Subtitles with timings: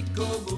[0.00, 0.49] Y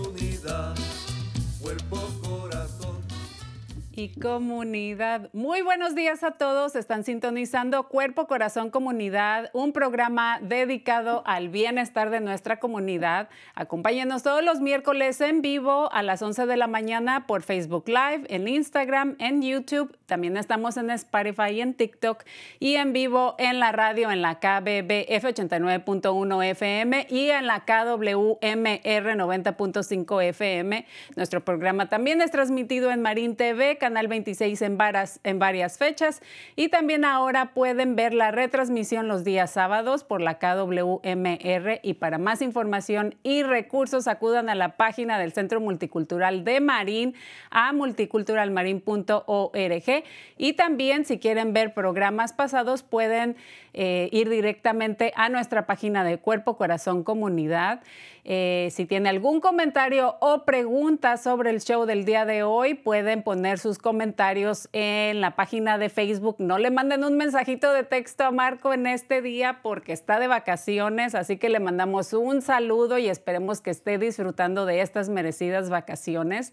[4.11, 5.31] comunidad.
[5.33, 6.75] Muy buenos días a todos.
[6.75, 13.29] Están sintonizando Cuerpo, Corazón, Comunidad, un programa dedicado al bienestar de nuestra comunidad.
[13.55, 18.25] Acompáñenos todos los miércoles en vivo a las 11 de la mañana por Facebook Live,
[18.29, 19.97] en Instagram, en YouTube.
[20.07, 22.25] También estamos en Spotify y en TikTok
[22.59, 28.37] y en vivo en la radio en la KBBF 89.1 FM y en la KWMR
[28.43, 30.87] 90.5 FM.
[31.17, 36.23] Nuestro programa también es transmitido en Marín TV, Canal 26 en, varas- en varias fechas.
[36.57, 42.19] Y también ahora pueden ver la retransmisión los días sábados por la KWMR y para
[42.19, 47.15] más información y recursos acudan a la página del Centro Multicultural de Marín
[47.51, 50.05] a multiculturalmarin.org
[50.39, 53.37] y también si quieren ver programas pasados pueden
[53.75, 57.81] eh, ir directamente a nuestra página de Cuerpo Corazón Comunidad.
[58.25, 63.25] Eh, si tiene algún comentario o pregunta sobre el show del día de hoy, pueden
[63.25, 66.37] poner sus comentarios en la página de Facebook.
[66.39, 70.29] No le manden un mensajito de texto a Marco en este día porque está de
[70.29, 75.69] vacaciones, así que le mandamos un saludo y esperemos que esté disfrutando de estas merecidas
[75.69, 76.53] vacaciones.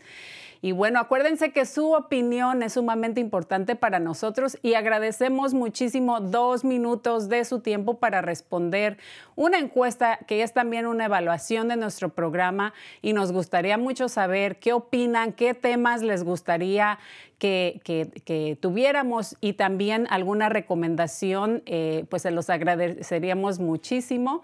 [0.61, 6.65] Y bueno, acuérdense que su opinión es sumamente importante para nosotros y agradecemos muchísimo dos
[6.65, 8.97] minutos de su tiempo para responder
[9.37, 14.59] una encuesta que es también una evaluación de nuestro programa y nos gustaría mucho saber
[14.59, 16.99] qué opinan, qué temas les gustaría
[17.37, 24.43] que, que- tuviéramos y también alguna recomendación, eh, pues se los agradeceríamos muchísimo.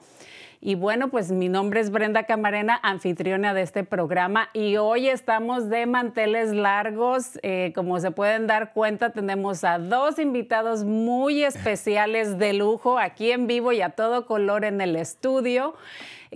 [0.61, 5.69] Y bueno, pues mi nombre es Brenda Camarena, anfitriona de este programa y hoy estamos
[5.69, 7.39] de manteles largos.
[7.43, 13.31] Eh, como se pueden dar cuenta, tenemos a dos invitados muy especiales de lujo aquí
[13.31, 15.75] en vivo y a todo color en el estudio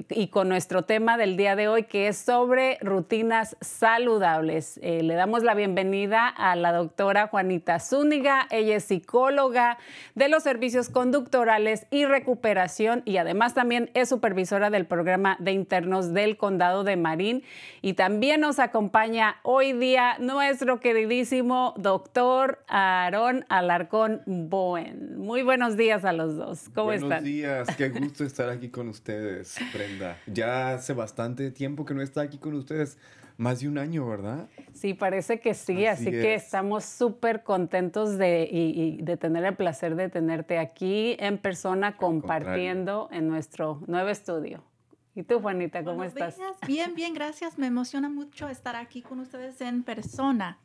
[0.09, 4.79] y con nuestro tema del día de hoy que es sobre rutinas saludables.
[4.81, 8.47] Eh, le damos la bienvenida a la doctora Juanita Zúñiga.
[8.51, 9.77] Ella es psicóloga
[10.15, 16.13] de los servicios conductorales y recuperación y además también es supervisora del programa de internos
[16.13, 17.43] del condado de Marín.
[17.81, 25.17] Y también nos acompaña hoy día nuestro queridísimo doctor Aarón Alarcón Bowen.
[25.17, 26.69] Muy buenos días a los dos.
[26.73, 27.23] ¿Cómo Buenos están?
[27.23, 29.57] días, qué gusto estar aquí con ustedes,
[29.89, 30.17] Brenda.
[30.27, 32.97] Ya hace bastante tiempo que no está aquí con ustedes,
[33.37, 34.47] más de un año, ¿verdad?
[34.73, 36.43] Sí, parece que sí, así, Así que es.
[36.43, 41.95] estamos súper contentos de, y- y de tener el placer de tenerte aquí en persona
[41.95, 44.63] compartiendo en nuestro nuevo estudio.
[45.15, 46.37] ¿Y tú, Juanita, cómo Buenos estás?
[46.37, 46.55] días.
[46.67, 47.57] Bien, bien, gracias.
[47.57, 50.59] Me emociona mucho estar aquí con ustedes en persona.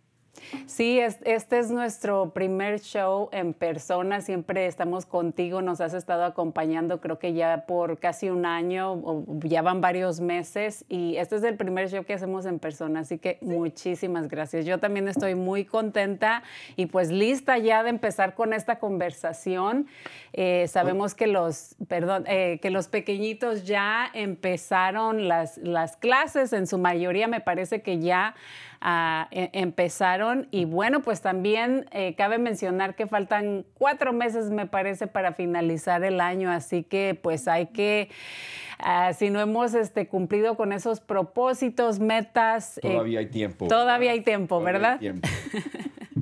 [0.66, 4.20] Sí, es- este es nuestro primer show en persona.
[4.20, 9.24] Siempre estamos contigo, nos has estado acompañando, creo que ya por casi un año, o
[9.40, 13.00] ya van varios meses, y este es el primer show que hacemos en persona.
[13.00, 14.64] Así que muchísimas gracias.
[14.66, 16.42] Yo también estoy muy contenta
[16.76, 19.86] y pues lista ya de empezar con esta conversación.
[20.32, 26.66] Eh, sabemos que los, perdón, eh, que los pequeñitos ya empezaron las, las clases, en
[26.66, 28.34] su mayoría me parece que ya
[28.84, 30.46] ah, e- empezaron.
[30.52, 36.04] Y bueno, pues también eh, cabe mencionar que faltan cuatro meses, me parece, para finalizar
[36.04, 36.50] el año.
[36.52, 38.10] Así que pues hay que,
[38.78, 42.78] ah, si no hemos este, cumplido con esos propósitos, metas.
[42.78, 43.66] eh, Todavía hay tiempo.
[43.66, 44.98] todavía hay tiempo, Todavía hay ¿verdad?
[45.00, 45.28] tiempo.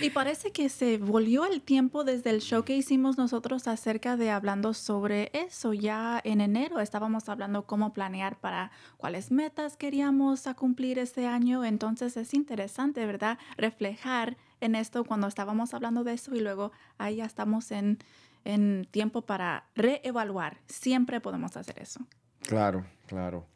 [0.00, 4.30] Y parece que se volvió el tiempo desde el show que hicimos nosotros acerca de
[4.30, 5.72] hablando sobre eso.
[5.72, 11.64] Ya en enero estábamos hablando cómo planear para cuáles metas queríamos a cumplir este año.
[11.64, 13.38] Entonces es interesante, ¿verdad?
[13.56, 17.98] Reflejar en esto cuando estábamos hablando de eso y luego ahí ya estamos en,
[18.44, 20.58] en tiempo para reevaluar.
[20.66, 22.06] Siempre podemos hacer eso.
[22.42, 23.46] Claro, claro.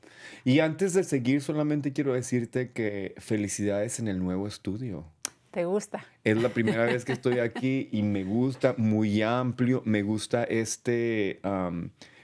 [0.44, 5.04] Y antes de seguir, solamente quiero decirte que felicidades en el nuevo estudio.
[5.56, 6.05] ¿Te gusta?
[6.23, 11.41] Es la primera vez que estoy aquí y me gusta, muy amplio, me gusta este,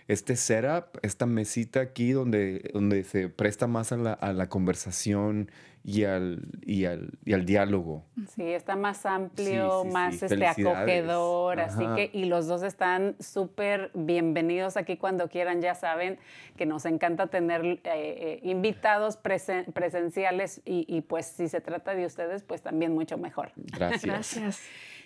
[0.06, 5.50] este setup, esta mesita aquí donde, donde se presta más a la, a la conversación
[5.84, 8.04] y al, y, al, y al diálogo.
[8.34, 10.24] Sí, está más amplio, Sí, sí, más sí.
[10.26, 16.18] este, acogedor, así que, y los dos están súper bienvenidos aquí cuando quieran, ya saben
[16.56, 21.94] que nos encanta tener eh, eh, invitados presen- presenciales y, y, pues si se trata
[21.94, 23.50] de ustedes, pues también mucho mejor.
[23.56, 24.04] Gracias.
[24.04, 24.60] Gracias.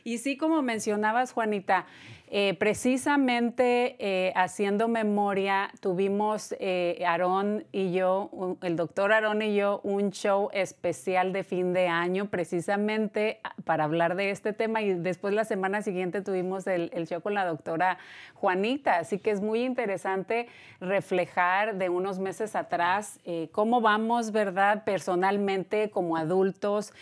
[0.05, 1.87] Y sí, como mencionabas, Juanita,
[2.29, 9.81] eh, precisamente eh, haciendo memoria, tuvimos eh, Aarón y yo, el doctor Aarón y yo,
[9.85, 14.83] un show especial de fin de año, precisamente ah, para hablar de este tema.
[14.83, 17.99] Y después la semana siguiente tuvimos el, el show con la doctora
[18.35, 18.99] Juanita.
[18.99, 20.49] Así que es muy interesante
[20.81, 24.83] reflejar de unos meses atrás eh, cómo vamos, ¿verdad?
[24.83, 26.93] Personalmente, como adultos,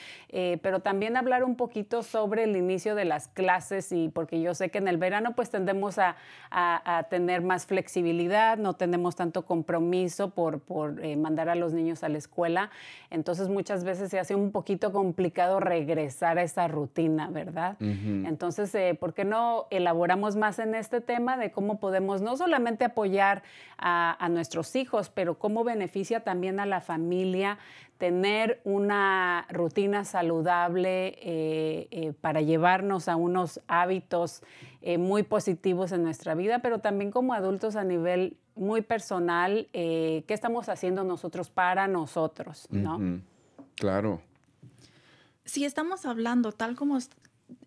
[0.63, 4.69] pero también hablar un poquito sobre el inicio de las clases y porque yo sé
[4.69, 6.17] que en el verano pues tendemos a,
[6.51, 11.73] a- a tener más flexibilidad, no tenemos tanto compromiso por, por eh, mandar a los
[11.73, 12.71] niños a la escuela,
[13.11, 17.77] entonces muchas veces se hace un poquito complicado regresar a esa rutina, ¿verdad?
[18.27, 22.85] Entonces, eh, ¿por qué no elaboramos más en este tema de cómo podemos no solamente
[22.85, 23.43] apoyar
[23.79, 27.59] a, a nuestros hijos, pero cómo beneficia también a la familia
[28.05, 34.43] tener una rutina saludable eh, eh, para llevarnos a unos hábitos
[34.83, 40.23] eh, muy positivos en nuestra vida, pero también como adultos a nivel muy personal, eh,
[40.29, 43.23] qué estamos haciendo nosotros para nosotros, ¿no?
[43.77, 44.21] Claro.
[45.47, 47.15] si estamos hablando, tal como est-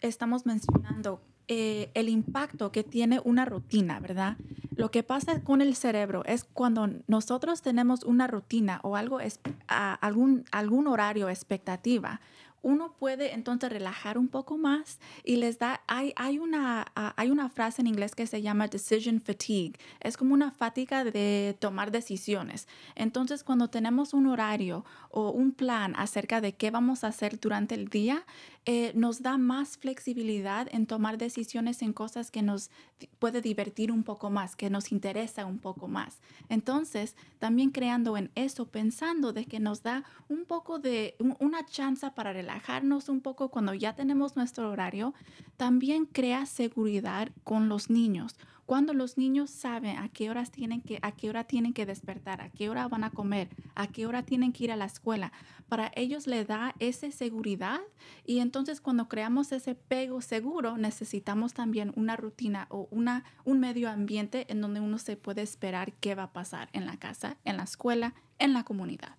[0.03, 4.37] estamos mencionando, eh, el impacto que tiene una rutina, ¿verdad?
[4.75, 9.39] Lo que pasa con el cerebro es cuando nosotros tenemos una rutina o algo, es,
[9.67, 12.19] algún, algún horario, expectativa,
[12.67, 17.49] uno puede entonces relajar un poco más y les da, hay, hay, una, hay una
[17.49, 19.79] frase en inglés que se llama decision fatigue.
[20.01, 22.67] Es como una fatiga de tomar decisiones.
[22.95, 27.75] Entonces, cuando tenemos un horario o un plan acerca de qué vamos a hacer durante
[27.75, 28.25] el día,
[28.69, 32.69] eh, nos da más flexibilidad en tomar decisiones en cosas que nos
[33.17, 36.19] puede divertir un poco más, que nos interesa un poco más.
[36.49, 41.65] Entonces, también creando en eso, pensando de que nos da un poco de un- una
[41.65, 45.13] chance para relajarnos un poco cuando ya tenemos nuestro horario,
[45.55, 48.35] también crea seguridad con los niños.
[48.67, 52.41] Cuando los niños saben a qué horas tienen que, a qué hora tienen que despertar,
[52.41, 55.31] a qué hora van a comer, a qué hora tienen que ir a la escuela,
[55.69, 57.79] para ellos le da esa seguridad
[58.25, 63.89] y entonces cuando creamos ese pego seguro necesitamos también una rutina o una, un medio
[63.89, 67.55] ambiente en donde uno se puede esperar qué va a pasar en la casa, en
[67.55, 69.15] la escuela, en la comunidad.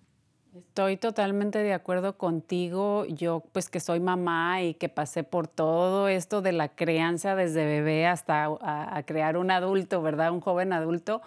[0.59, 3.05] Estoy totalmente de acuerdo contigo.
[3.05, 7.65] Yo, pues que soy mamá y que pasé por todo esto de la crianza desde
[7.65, 10.31] bebé hasta a, crear un adulto, ¿verdad?
[10.31, 11.21] Un joven adulto.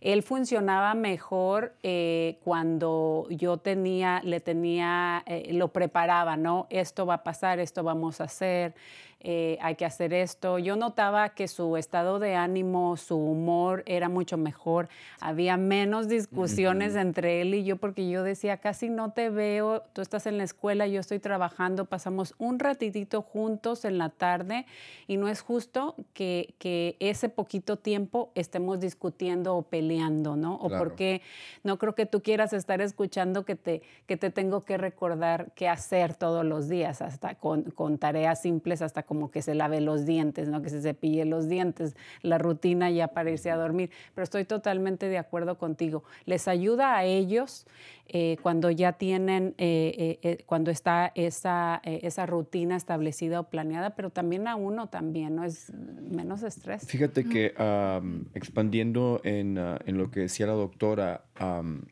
[0.00, 6.68] Él funcionaba mejor eh, cuando yo tenía, le tenía, eh, lo preparaba, ¿no?
[6.70, 8.74] Esto va a pasar, esto vamos a hacer,
[9.20, 10.58] eh, hay que hacer esto.
[10.58, 14.88] Yo notaba que su estado de ánimo, su humor era mucho mejor.
[15.20, 20.02] Había menos discusiones entre él y yo porque yo decía, casi no te veo, tú
[20.02, 24.66] estás en la escuela, yo estoy trabajando, pasamos un ratitito juntos en la tarde
[25.06, 30.56] y no es justo que, que ese poquito tiempo estemos discutiendo o peleando, ¿no?
[30.56, 30.84] O Claro.
[30.84, 31.22] porque
[31.64, 35.68] no creo que tú quieras estar escuchando que te, que te tengo que recordar qué
[35.68, 40.04] hacer todos los días, hasta con, con tareas simples, hasta como que se lave los
[40.04, 40.62] dientes, ¿no?
[40.62, 43.90] que se cepille los dientes, la rutina ya para irse a dormir.
[44.14, 46.04] Pero estoy totalmente de acuerdo contigo.
[46.24, 47.66] Les ayuda a ellos
[48.08, 53.48] eh, cuando ya tienen, eh, eh, eh, cuando está esa, eh, esa rutina establecida o
[53.48, 55.44] planeada, pero también a uno también, ¿no?
[55.44, 56.86] Es menos estrés.
[56.86, 61.82] Fíjate que am, expandiendo en, ah, en lo que decía la doctora, am,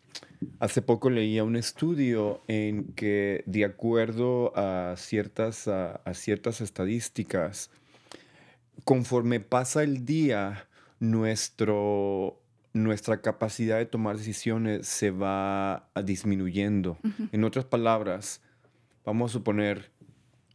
[0.58, 7.70] hace poco leía un estudio en que de acuerdo a ciertas, a, a ciertas estadísticas,
[8.84, 10.66] conforme pasa el día,
[11.00, 12.40] nuestro,
[12.72, 16.98] nuestra capacidad de tomar decisiones se va disminuyendo.
[17.32, 18.40] En otras palabras,
[19.04, 19.90] vamos a suponer,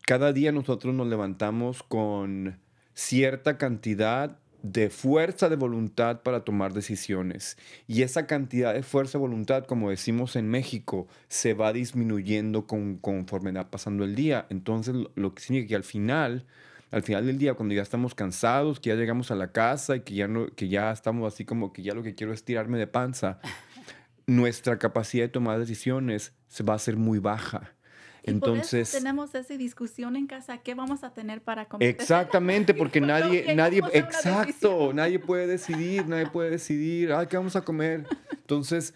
[0.05, 2.59] cada día nosotros nos levantamos con
[2.93, 7.57] cierta cantidad de fuerza de voluntad para tomar decisiones.
[7.87, 12.97] Y esa cantidad de fuerza de voluntad, como decimos en México, se va disminuyendo con,
[12.97, 14.45] conforme va pasando el día.
[14.49, 16.45] Entonces, lo, que significa que al final,
[16.91, 20.01] al final del día, cuando ya estamos cansados, que ya llegamos a la casa y
[20.01, 22.77] que ya, no, que ya estamos así como que ya lo que quiero es tirarme
[22.77, 23.39] de panza,
[24.27, 27.75] nuestra capacidad de tomar decisiones se va a hacer muy baja.
[28.23, 31.87] Y por eso Entonces, tenemos esa discusión en casa, ¿qué vamos a tener para comer?
[31.87, 37.61] Exactamente, porque nadie, nadie, exacto, nadie puede decidir, nadie puede decidir, ay, ¿qué vamos a
[37.61, 38.05] comer?
[38.31, 38.93] Entonces,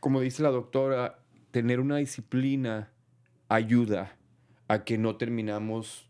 [0.00, 1.18] como dice la doctora,
[1.50, 2.92] tener una disciplina
[3.48, 4.16] ayuda
[4.68, 6.08] a que no terminamos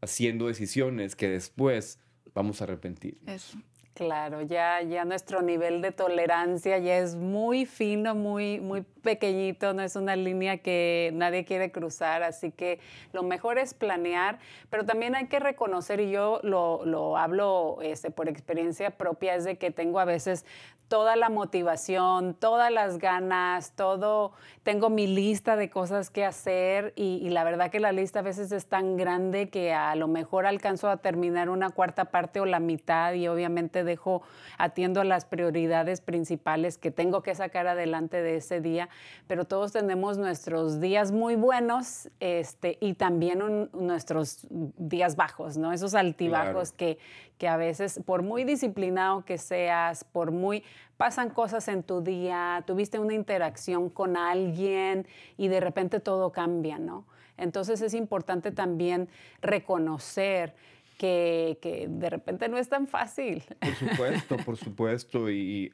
[0.00, 1.98] haciendo decisiones que después
[2.34, 3.18] vamos a arrepentir.
[3.26, 3.58] Eso.
[3.94, 9.82] Claro, ya, ya nuestro nivel de tolerancia ya es muy fino, muy, muy pequeñito, no
[9.82, 12.80] es una línea que nadie quiere cruzar, así que
[13.12, 14.38] lo mejor es planear,
[14.70, 19.44] pero también hay que reconocer, y yo lo, lo hablo este, por experiencia propia, es
[19.44, 20.44] de que tengo a veces
[20.92, 24.32] toda la motivación, todas las ganas, todo,
[24.62, 28.22] tengo mi lista de cosas que hacer y, y la verdad que la lista a
[28.22, 32.44] veces es tan grande que a lo mejor alcanzo a terminar una cuarta parte o
[32.44, 34.20] la mitad y obviamente dejo,
[34.58, 38.90] atiendo a las prioridades principales que tengo que sacar adelante de ese día,
[39.26, 45.72] pero todos tenemos nuestros días muy buenos este, y también un- nuestros días bajos, ¿no?
[45.72, 46.98] Esos altibajos que,
[47.38, 50.62] que a veces, por muy disciplinado que seas, por muy
[50.96, 55.06] pasan cosas en tu día, tuviste una interacción con alguien
[55.36, 57.04] y de repente todo cambia, ¿no?
[57.38, 59.08] Entonces es importante también
[59.40, 60.54] reconocer
[60.98, 63.42] que, que de repente no es tan fácil.
[63.60, 65.30] Por supuesto, por supuesto.
[65.30, 65.72] Y,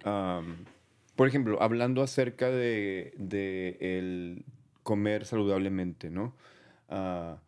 [1.18, 3.12] por ejemplo, hablando acerca de,
[3.80, 4.44] el
[4.84, 6.36] comer saludablemente, ¿no?
[6.88, 7.40] Ah,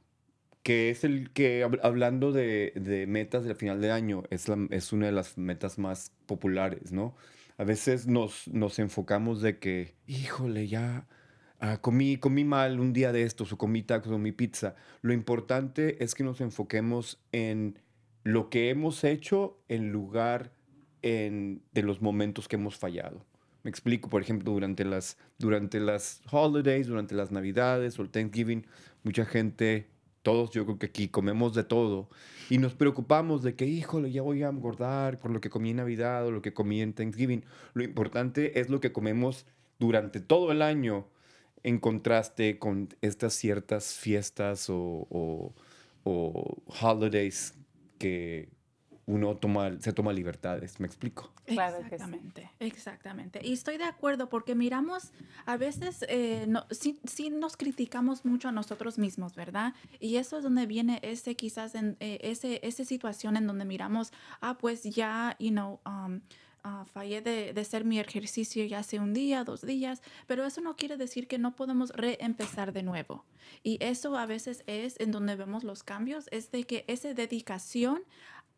[0.65, 4.49] que es el que, hab- hablando de, metas del final de año, es,
[4.93, 7.15] una de las metas más populares, ¿no?
[7.59, 11.07] A veces nos, nos enfocamos de que, híjole, ya
[11.61, 14.75] ah, comí, comí mal un día de estos, o comí tacos, o comí pizza.
[15.01, 17.79] Lo importante es que nos enfoquemos en
[18.25, 20.51] lo que hemos hecho en lugar
[21.03, 23.30] en- de los momentos que hemos fallado.
[23.63, 28.67] Me explico, por ejemplo, durante las, durante las holidays, durante las navidades o el Thanksgiving,
[29.05, 29.87] mucha gente,
[30.23, 32.09] todos yo creo que aquí comemos de todo
[32.51, 35.77] y nos preocupamos de que, híjole, ya voy a engordar por lo que comí en
[35.77, 37.45] Navidad o lo que comí en Thanksgiving.
[37.75, 39.47] Lo importante es lo que comemos
[39.79, 41.07] durante todo el año
[41.63, 45.55] en contraste con estas ciertas fiestas o, o-
[46.05, 47.55] o holidays
[47.99, 48.49] que
[49.11, 50.79] uno toma, se toma libertades.
[50.79, 51.33] ¿Me explico?
[51.45, 51.95] Claro que sí.
[51.95, 53.41] exactamente, exactamente.
[53.43, 55.13] Y estoy de acuerdo porque miramos,
[55.47, 59.75] a veces eh, no, sí, sí nos criticamos mucho a nosotros mismos, ¿verdad?
[59.99, 64.13] Y eso es donde viene ese quizás, en, eh, ese, esa situación en donde miramos,
[64.41, 66.21] ah, pues ya, you know, um,
[66.63, 70.61] ah, fallé de, de hacer mi ejercicio ya hace un día, dos días, pero eso
[70.61, 73.25] no quiere decir que no podemos reempezar de nuevo.
[73.65, 78.03] Y eso a veces es en donde vemos los cambios, es de que esa dedicación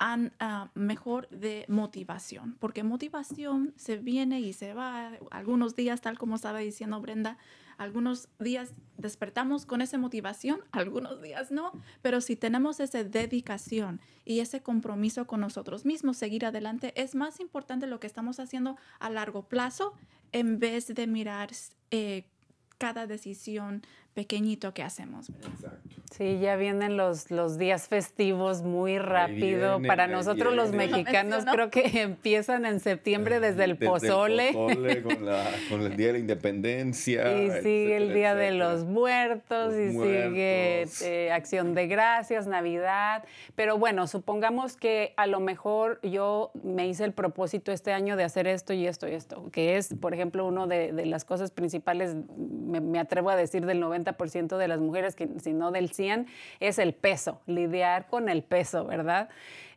[0.04, 5.12] an- ah, mejor de motivación, porque motivación se viene y se va.
[5.30, 7.38] Algunos días, tal como estaba diciendo Brenda,
[7.78, 11.70] algunos días despertamos con esa motivación, algunos días no,
[12.02, 17.38] pero si tenemos esa dedicación y ese compromiso con nosotros mismos, seguir adelante, es más
[17.38, 19.94] importante lo que estamos haciendo a largo plazo
[20.32, 21.50] en vez de mirar
[21.92, 22.24] eh,
[22.78, 23.82] cada decisión
[24.14, 25.30] pequeñito que hacemos.
[25.30, 25.78] ¿verdad?
[26.10, 29.80] Sí, ya vienen los, los días festivos muy rápido.
[29.86, 34.52] Para nosotros los mexicanos creo que empiezan en septiembre desde el Desde pozole.
[34.52, 37.32] pozole, con, la- con el Día de la Independencia.
[37.42, 42.46] Y sigue el etcétera, Día de los Muertos Los y sigue eh, Acción de Gracias,
[42.46, 43.24] Navidad.
[43.54, 48.24] Pero bueno, supongamos que a lo mejor yo me hice el propósito este año de
[48.24, 51.50] hacer esto y esto y esto, que es, por ejemplo, una de, de las cosas
[51.50, 55.90] principales, me, me atrevo a decir del 90% de las mujeres, que, si no del
[55.90, 56.26] 100,
[56.60, 59.28] es el peso, lidiar con el peso, ¿verdad?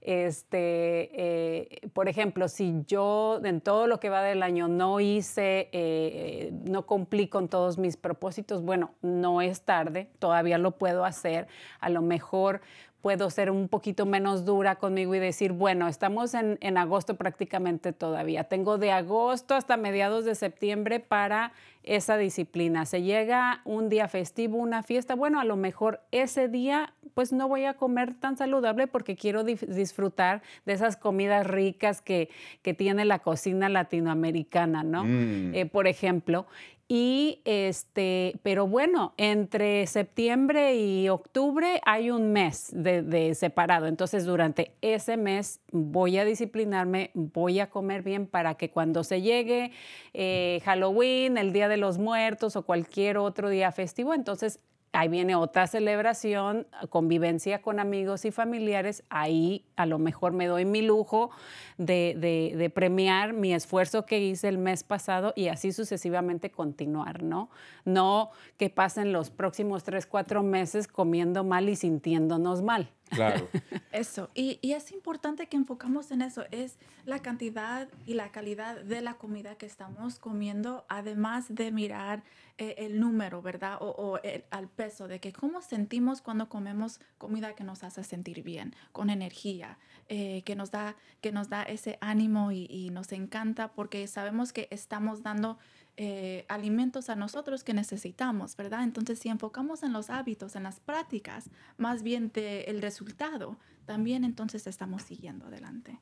[0.01, 5.67] Este, eh, por ejemplo, si yo en todo lo que va del año no hice,
[5.72, 11.48] eh, no cumplí con todos mis propósitos, bueno, no es tarde, todavía lo puedo hacer.
[11.79, 12.62] A lo mejor
[13.05, 17.93] puedo ser un poquito menos dura conmigo y decir, bueno, estamos en, en agosto prácticamente
[17.93, 18.45] todavía.
[18.45, 22.88] Tengo de agosto hasta mediados de septiembre para esa disciplina.
[22.88, 27.47] Se llega un día festivo, una fiesta, bueno, a lo mejor ese día pues no
[27.47, 32.29] voy a comer tan saludable porque quiero disfrutar de esas comidas ricas que,
[32.63, 35.03] que tiene la cocina latinoamericana, ¿no?
[35.03, 35.53] Mm.
[35.53, 36.47] Eh, por ejemplo.
[36.88, 43.88] Y este, pero bueno, entre septiembre y octubre hay un mes de, de, separado.
[43.88, 49.24] Entonces, durante ese mes voy a disciplinarme, voy a comer bien para que cuando se
[49.24, 49.72] llegue
[50.13, 54.60] eh, Halloween, el Día de los Muertos o cualquier otro día festivo, entonces
[54.95, 60.65] ahí viene otra celebración, convivencia con amigos y familiares, ahí a lo mejor me doy
[60.65, 61.31] mi lujo
[61.77, 67.23] de, de, de, premiar mi esfuerzo que hice el mes pasado y así sucesivamente continuar,
[67.23, 67.49] ¿no?
[67.83, 72.89] No que pasen los próximos tres, cuatro meses comiendo mal y sintiéndonos mal.
[73.09, 73.47] Claro.
[73.91, 78.81] Eso, y, y, es importante que enfocamos en eso, es la cantidad y la calidad
[78.81, 82.24] de la comida que estamos comiendo, además de mirar
[82.57, 83.77] eh, el número, ¿verdad?
[83.79, 88.03] O, o el, al peso, de que cómo sentimos cuando comemos comida que nos hace
[88.03, 89.77] sentir bien, con energía,
[90.09, 94.51] eh, que, nos da, que nos da ese ánimo y, y nos encanta porque sabemos
[94.51, 95.57] que estamos dando
[95.97, 98.83] eh, alimentos a nosotros que necesitamos, ¿verdad?
[98.83, 104.67] Entonces, si enfocamos en los hábitos, en las prácticas, más bien del resultado, también entonces
[104.67, 105.99] estamos siguiendo adelante.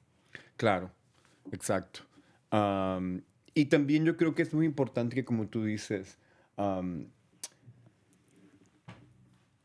[0.58, 0.92] Claro,
[1.52, 2.02] exacto.
[3.54, 6.18] Y también yo creo que es muy importante que, como tú dices,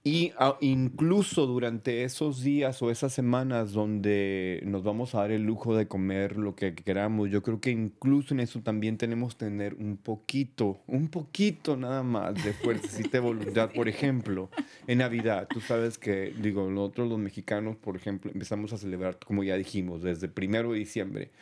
[0.09, 5.43] y uh, incluso durante esos días o esas semanas donde nos vamos a dar el
[5.43, 9.45] lujo de comer lo que queramos, yo creo que incluso en eso también tenemos que
[9.45, 13.71] tener un poquito, un poquito nada más de fuerza de voluntad.
[13.75, 14.49] Por ejemplo,
[14.87, 19.45] en Navidad, tú sabes que, digo, nosotros los mexicanos, por ejemplo, empezamos a celebrar, como
[19.45, 21.33] ya dijimos, desde primero de diciembre.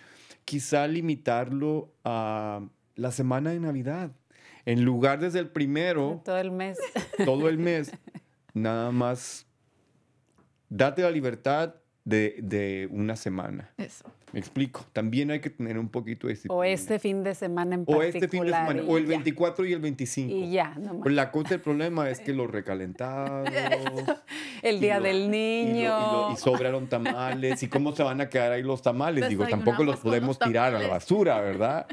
[0.45, 4.11] Quizá limitarlo a la semana de Navidad.
[4.65, 6.21] En lugar desde el primero.
[6.25, 6.79] Todo el mes.
[7.25, 7.93] Todo el mes
[8.57, 9.47] nada más
[10.69, 13.73] date la libertad de, de, una semana.
[13.77, 14.05] Eso.
[14.33, 14.87] Me explico.
[14.93, 16.55] También hay que tener un poquito de disciplina.
[16.55, 18.07] O este fin de semana en particular.
[18.07, 18.83] O este fin de semana.
[18.87, 19.71] O el 24 ya.
[19.71, 20.33] y el 25.
[20.33, 23.49] Y ya, no pues la cosa del problema es que los recalentados.
[24.63, 25.75] el día lo, del niño.
[25.75, 27.63] Y, lo, y, y, sobraron tamales.
[27.63, 29.29] ¿Y cómo se van a quedar ahí los tamales?
[29.29, 31.87] Digo, tampoco los podemos tirar a la basura, ¿verdad?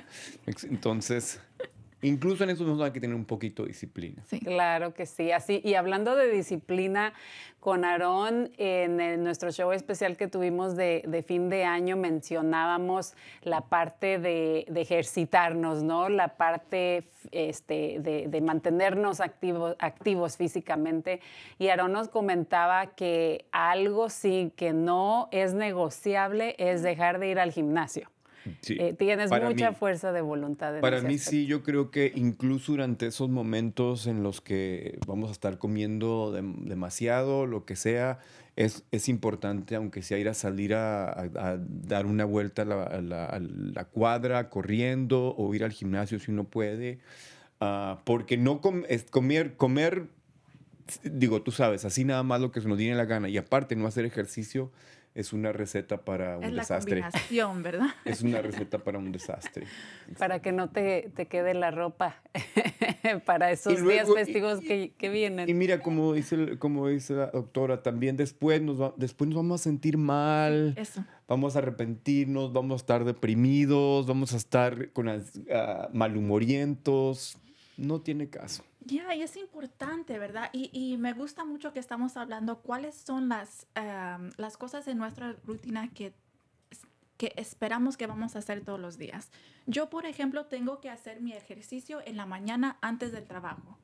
[0.45, 1.41] Entonces.
[2.03, 4.23] Incluso en eso hay que tener un poquito de disciplina.
[4.27, 4.39] Sí.
[4.39, 5.31] Claro que sí.
[5.31, 7.13] Así, y hablando de disciplina,
[7.63, 13.13] con Aarón, en el, nuestro show especial que tuvimos de, de, fin de año, mencionábamos
[13.41, 16.09] la parte de, de ejercitarnos, ¿no?
[16.09, 21.21] La parte este, de, de, mantenernos activo, activos físicamente.
[21.57, 27.39] Y Aarón nos comentaba que algo sí que no es negociable es dejar de ir
[27.39, 28.09] al gimnasio.
[28.61, 28.77] Sí.
[28.79, 30.79] Eh, tienes mucha mí, fuerza de voluntad.
[30.79, 31.29] para mí aspecto.
[31.29, 36.31] sí, yo creo que incluso durante esos momentos en los que vamos a estar comiendo
[36.31, 38.19] de, demasiado, lo que sea,
[38.55, 42.65] es, es, importante, aunque sea ir a salir a, a, a dar una vuelta a
[42.65, 46.99] la, a, la, la, cuadra corriendo o ir al gimnasio si uno puede,
[47.61, 50.07] uh, porque no com es comer, comer,
[51.03, 53.75] digo, tú sabes, así nada más lo que se nos tiene la gana y aparte
[53.75, 54.71] no hacer ejercicio
[55.15, 56.99] es una receta para un es desastre.
[56.99, 57.87] La combinación, ¿verdad?
[58.05, 59.65] Es una receta para un desastre.
[60.17, 62.21] Para que no te, te quede la ropa
[63.25, 65.47] para esos luego, días festivos y, que, que, vienen.
[65.49, 69.61] Y mira, como dice, como dice la doctora, también después nos, va, después nos vamos
[69.61, 70.73] a sentir mal.
[70.77, 71.03] Eso.
[71.27, 75.21] Vamos a arrepentirnos, vamos a estar deprimidos, vamos a estar con uh,
[75.93, 77.37] malhumorientos.
[77.77, 78.63] No tiene caso.
[78.85, 80.49] Ya, y es importante, ¿verdad?
[80.53, 83.67] Y, y, me gusta mucho que estamos hablando cuáles son las,
[84.37, 86.13] las cosas en nuestra rutina que,
[87.17, 89.31] que esperamos que vamos a hacer todos los días.
[89.65, 93.79] Yo, por ejemplo, tengo que hacer mi ejercicio en la mañana antes del trabajo.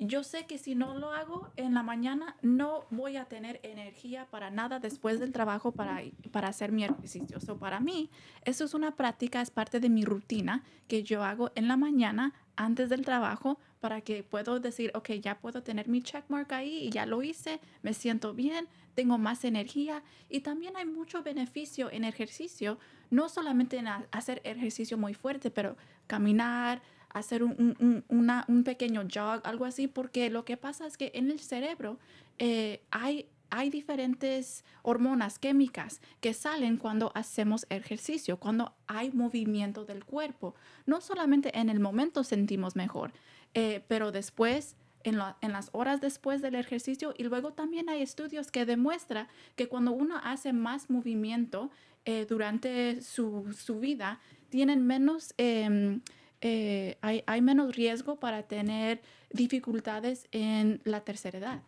[0.00, 4.26] Yo sé que si no lo hago en la mañana, no voy a tener energía
[4.30, 7.40] para nada después del trabajo para, para hacer mi ejercicio.
[7.40, 8.08] So, para mí,
[8.44, 12.32] eso es una práctica, es parte de mi rutina que yo hago en la mañana
[12.58, 16.90] antes del trabajo para que puedo decir, ok, ya puedo tener mi checkmark ahí y
[16.90, 20.02] ya lo hice, me siento bien, tengo más energía.
[20.28, 22.78] Y también hay mucho beneficio en ejercicio,
[23.10, 25.76] no solamente en hacer ejercicio muy fuerte, pero
[26.08, 27.76] caminar, hacer un,
[28.08, 31.98] un, un pequeño jog, algo así, porque lo que pasa es que en el cerebro
[32.38, 40.04] eh, hay hay diferentes hormonas químicas que salen cuando hacemos ejercicio, cuando hay movimiento del
[40.04, 40.54] cuerpo.
[40.86, 43.12] No solamente en el momento sentimos mejor,
[43.54, 48.02] eh, pero después en, la- en las horas después del ejercicio y luego también hay
[48.02, 51.70] estudios que demuestran que cuando uno hace más movimiento
[52.04, 53.44] eh, durante su,
[53.80, 56.00] vida, tienen menos, em,
[56.40, 61.62] eh, hay, menos riesgo para tener dificultades en la tercera edad.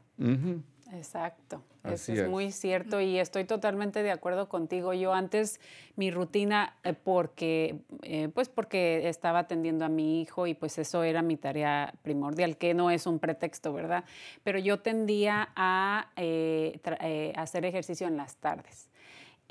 [0.92, 2.28] Exacto, Así eso es, es.
[2.28, 4.92] muy cierto y estoy totalmente de acuerdo contigo.
[4.92, 5.60] Yo antes
[5.96, 11.02] mi rutina, eh, porque, eh, pues porque estaba atendiendo a mi hijo y pues eso
[11.04, 14.04] era mi tarea primordial, que no es un pretexto, ¿verdad?
[14.42, 18.89] Pero yo tendía a eh, eh, hacer ejercicio en las tardes.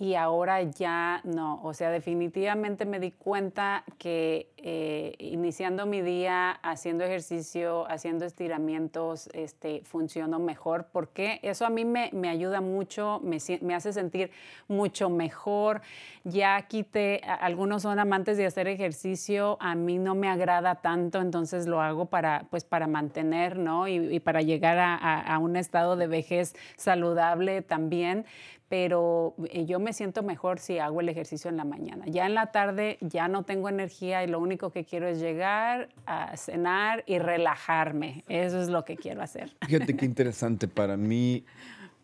[0.02, 6.52] Y ahora ya no, o sea, definitivamente me di cuenta que eh, iniciando mi día
[6.52, 13.20] haciendo ejercicio, haciendo estiramientos, este, funciono mejor porque eso a mí me, me ayuda mucho,
[13.26, 14.32] me, me hace sentir
[14.70, 15.82] mucho mejor.
[16.24, 21.68] Ya quité, algunos son amantes de hacer ejercicio, a mí no me agrada tanto, entonces
[21.68, 23.86] lo hago para, pues, para mantener, ¿no?
[23.90, 28.26] Y, para llegar a- a un estado de vejez saludable también
[28.70, 32.06] pero eh, yo me siento mejor si hago el ejercicio en la mañana.
[32.08, 35.90] Ya en la tarde ya no tengo energía y lo único que quiero es llegar
[36.06, 38.24] a cenar y relajarme.
[38.30, 39.52] Eso es lo que quiero hacer.
[39.68, 40.68] Fíjate qué interesante.
[40.68, 41.46] Para mí,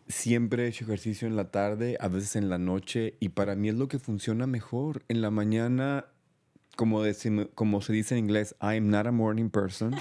[0.08, 3.68] siempre he hecho ejercicio en la tarde, a veces en la noche, y para mí
[3.68, 5.02] es lo que funciona mejor.
[5.08, 6.06] En la mañana,
[6.76, 9.94] como, decim- como se dice en inglés, I'm not a morning person.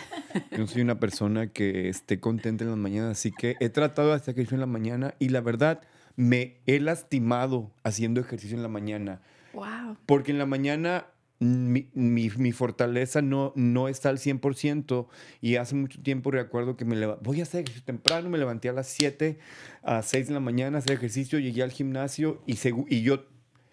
[0.57, 4.15] No soy una persona que esté contenta en la mañana, así que he tratado de
[4.15, 5.81] hacer ejercicio en la mañana y la verdad,
[6.15, 9.21] me he lastimado haciendo ejercicio en la mañana.
[9.53, 9.97] Wow.
[10.05, 11.07] Porque en la mañana
[11.39, 15.07] mi, mi- mi fortaleza no, no está al 100%
[15.41, 18.73] y hace mucho tiempo recuerdo que me voy a hacer ejercicio temprano, me levanté a
[18.73, 19.37] las 7,
[19.83, 22.57] a 6 de la mañana a hacer ejercicio, llegué al gimnasio y,
[22.89, 23.25] y yo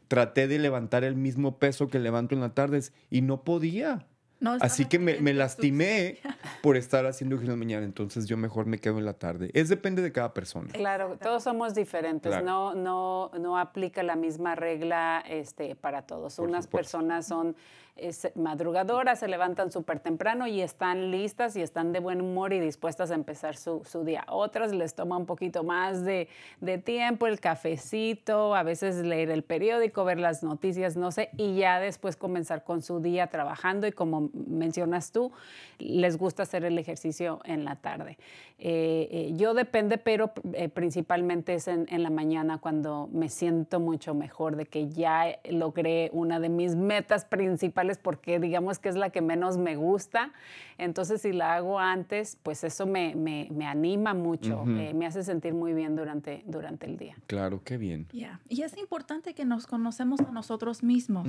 [0.09, 4.07] traté de levantar el mismo peso que levanto en las tardes y no podía.
[4.42, 6.18] No Así que me, lastimé
[6.62, 9.52] por estar haciendo ejercicio en la mañana, entonces yo mejor me quedo en la tarde.
[9.55, 10.68] Es depende de cada persona.
[10.72, 12.44] Claro, todos somos diferentes, Claro.
[12.44, 16.35] no, no, no aplica la misma regla este, para todos.
[16.35, 16.76] Por Unas supuesto.
[16.98, 17.55] personas son
[17.96, 22.61] es, madrugadoras, se levantan súper temprano y están listas y están de buen humor y
[22.61, 24.24] dispuestas a empezar su, su día.
[24.28, 26.28] Otras les toma un poquito más de,
[26.61, 31.57] de tiempo, el cafecito, a veces leer el periódico, ver las noticias, no sé, y
[31.57, 35.31] ya después comenzar con su día trabajando y como mencionas tú,
[35.78, 38.16] les gusta hacer el ejercicio en la tarde.
[38.59, 43.81] Eh, eh, yo depende, pero eh, principalmente es en, en la mañana cuando me siento
[43.81, 48.97] mucho mejor de que ya logré una de mis metas principales porque digamos que es
[48.97, 50.33] la que menos me gusta.
[50.79, 55.23] Entonces si la hago antes, pues eso me, me- me anima mucho, eh, me hace
[55.23, 57.16] sentir muy bien durante, durante el día.
[57.27, 58.07] Claro, qué bien.
[58.12, 58.40] Yeah.
[58.49, 61.27] Y es importante que nos conocemos a nosotros mismos.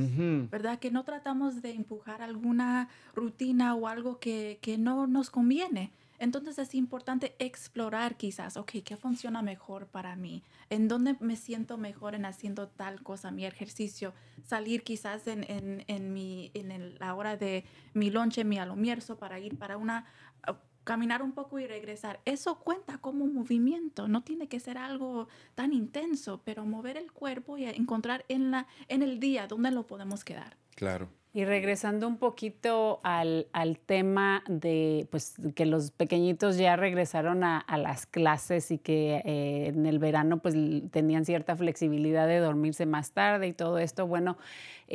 [0.52, 0.80] ¿verdad?
[0.80, 5.92] Que no tratamos de empujar alguna rutina o algo que, que no nos conviene.
[6.24, 10.42] Entonces es importante explorar quizás, ok, ¿qué funciona mejor para mí?
[10.70, 14.14] ¿En dónde me siento mejor en haciendo tal cosa, mi ejercicio?
[14.42, 19.18] Salir quizás en, en, en mi, en el- la hora de mi lonche, mi almuerzo,
[19.18, 20.06] para ir para una,
[20.44, 20.56] a-
[20.86, 22.22] caminar un poco y regresar.
[22.24, 27.58] Eso cuenta como movimiento, no tiene que ser algo tan intenso, pero mover el cuerpo
[27.58, 30.56] y encontrar en, la, en el día dónde lo podemos quedar.
[30.76, 31.10] Claro.
[31.36, 37.58] Y regresando un poquito al, al tema de pues, que los pequeñitos ya regresaron a,
[37.58, 40.54] a las clases y que eh, en el verano pues,
[40.91, 44.38] tenían cierta flexibilidad de dormirse más tarde y todo esto, bueno,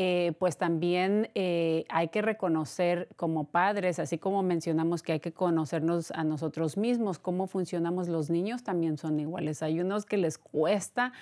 [0.01, 5.33] eh, pues también eh, hay que reconocer como padres, así como mencionamos que hay que
[5.33, 9.61] conocernos a nosotros mismos, cómo funcionamos los niños también son iguales.
[9.61, 11.13] Hay unos que les cuesta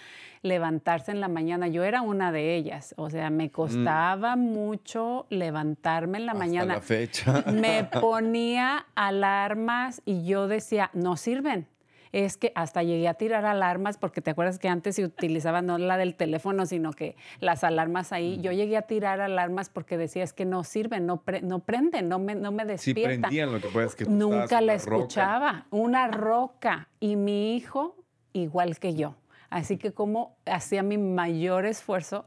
[0.42, 1.68] levantarse en la mañana.
[1.68, 6.74] Yo era una de ellas, o sea, me costaba mucho levantarme en la Hasta mañana.
[6.74, 7.44] la fecha.
[7.52, 11.66] Me ponía alarmas y yo decía, no sirven.
[12.12, 15.76] Es que hasta llegué a tirar alarmas porque te acuerdas que antes se utilizaba no
[15.76, 18.38] la del teléfono, sino que las alarmas ahí.
[18.40, 22.08] Yo llegué a tirar alarmas porque decía, es que no sirven, no, pre- no prenden,
[22.08, 23.20] no me, no me Sí despiertan.
[23.22, 24.96] prendían, lo que pasa es que Nunca la roca.
[24.96, 25.66] escuchaba.
[25.70, 26.88] Una roca.
[27.00, 27.96] Y mi hijo,
[28.32, 29.16] igual que yo.
[29.50, 32.24] Así que como hacía mi mayor esfuerzo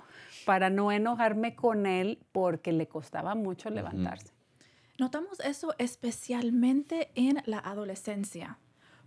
[0.49, 4.33] para no enojarme con él porque le costaba mucho levantarse.
[4.97, 8.57] Notamos eso especialmente en la adolescencia,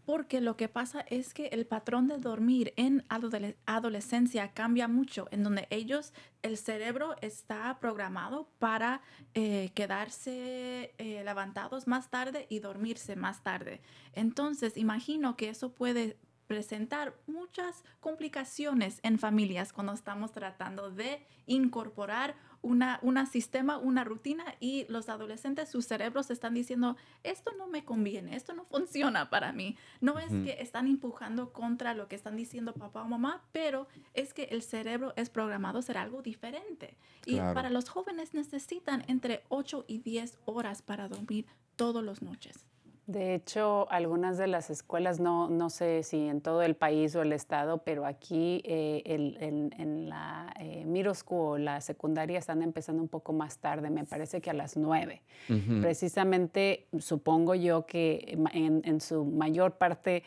[0.06, 5.26] porque lo que pasa es que el patrón de dormir en adole- adolescencia cambia mucho,
[5.32, 9.00] en donde ellos, el cerebro está programado para
[9.34, 13.80] eh, quedarse eh, levantados más tarde y dormirse más tarde.
[14.12, 16.18] Entonces, imagino que eso puede
[16.52, 24.44] presentar muchas complicaciones en familias cuando estamos tratando de incorporar una, una sistema, una rutina
[24.60, 29.54] y los adolescentes, sus cerebros están diciendo, esto no me conviene, esto no funciona para
[29.54, 29.78] mí.
[30.02, 34.34] No es que están empujando contra lo que están diciendo papá o mamá, pero es
[34.34, 36.98] que el cerebro es programado a ser algo diferente.
[37.24, 37.54] Y Claro.
[37.54, 42.66] para los jóvenes necesitan entre 8 y 10 horas para dormir todas las noches.
[43.06, 47.22] De hecho, algunas de las escuelas, no, no sé si en todo el país o
[47.22, 52.62] el estado, pero aquí eh, el- en, en la eh, middle school, la secundaria, están
[52.62, 55.20] empezando un poco más tarde, me parece que a las nueve.
[55.80, 60.22] Precisamente, supongo yo que en su mayor parte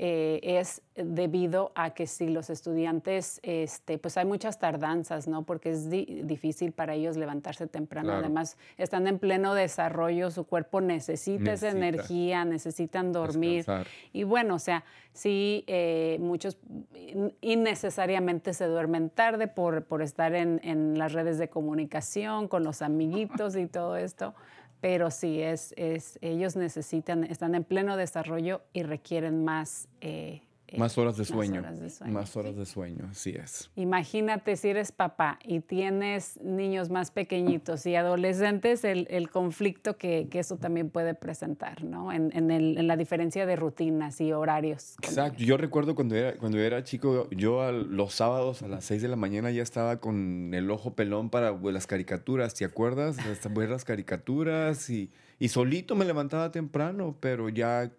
[0.00, 5.42] eh, es debido a que si los estudiantes, este, pues hay muchas tardanzas, ¿no?
[5.44, 8.08] Porque es di- difícil para ellos levantarse temprano.
[8.10, 8.20] Claro.
[8.24, 13.58] Además, están en pleno desarrollo, su cuerpo necesita, esa energía, necesitan dormir.
[13.58, 13.86] Descansar.
[14.12, 16.58] Y bueno, o sea, sí, eh, muchos
[16.94, 22.62] in- innecesariamente se duermen tarde por, por estar en, en las redes de comunicación, con
[22.62, 24.34] los amiguitos y todo esto.
[24.80, 29.88] Pero sí, es, es, ellos necesitan, están en pleno desarrollo y requieren más...
[30.00, 31.60] eh, eh, Más horas de sueño.
[31.60, 33.70] horas de sueño, Más horas de sueño, así es.
[33.76, 40.28] Imagínate si eres papá y tienes niños más pequeñitos y adolescentes, el, el conflicto que,
[40.30, 42.12] que eso también puede presentar, ¿no?
[42.12, 44.96] En, en el- en la diferencia de rutinas y horarios.
[45.02, 45.42] Exacto.
[45.42, 49.08] Yo recuerdo cuando era, cuando era chico, yo a los sábados a las 6 de
[49.08, 53.16] la mañana ya estaba con el ojo pelón para pues, las caricaturas, ¿te acuerdas?
[53.54, 57.90] Ver las caricaturas y, y solito me levantaba temprano, pero ya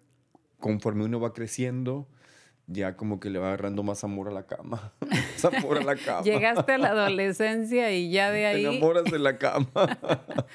[0.58, 2.06] conforme uno va creciendo,
[2.72, 4.92] ya como que le va agarrando más amor a la cama.
[5.00, 6.22] más amor a la cama.
[6.22, 8.66] Llegaste a la adolescencia y ya de Te ahí...
[8.66, 9.68] enamoras de la cama.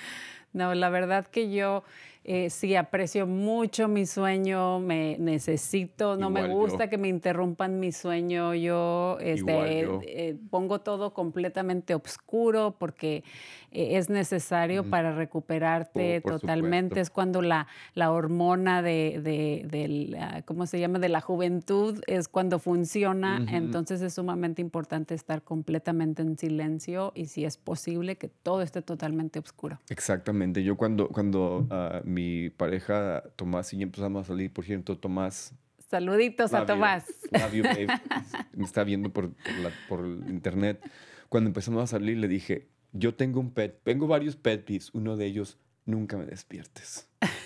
[0.54, 1.84] No, la verdad que yo
[2.28, 6.48] eh, sí aprecio mucho mi sueño, me necesito, no me yo.
[6.54, 10.00] gusta que me interrumpan mi sueño, yo, este, yo.
[10.04, 13.24] eh, pongo todo completamente oscuro porque
[13.72, 17.02] eh, es necesario para recuperarte Oh, totalmente, supuesto.
[17.02, 22.02] es cuando la, la hormona de, de, del, ah, ¿cómo se llama?, de la juventud
[22.08, 28.16] es cuando funciona, entonces es sumamente importante estar completamente en silencio y si es posible
[28.18, 29.80] que todo esté totalmente oscuro.
[29.90, 30.64] Exactamente.
[30.64, 35.54] Yo cuando, cuando ah, mi pareja Tomás y yo empezamos a salir, por cierto, Tomás
[35.90, 36.66] Saluditos a.
[36.66, 37.06] Tomás.
[37.32, 37.88] Babe.
[38.54, 40.82] Me está viendo por, por, la- por el internet.
[41.30, 44.90] Cuando empezamos a salir, le dije, yo tengo un pet, tengo varios pet peeves.
[44.94, 47.08] Uno de ellos, nunca me despiertes.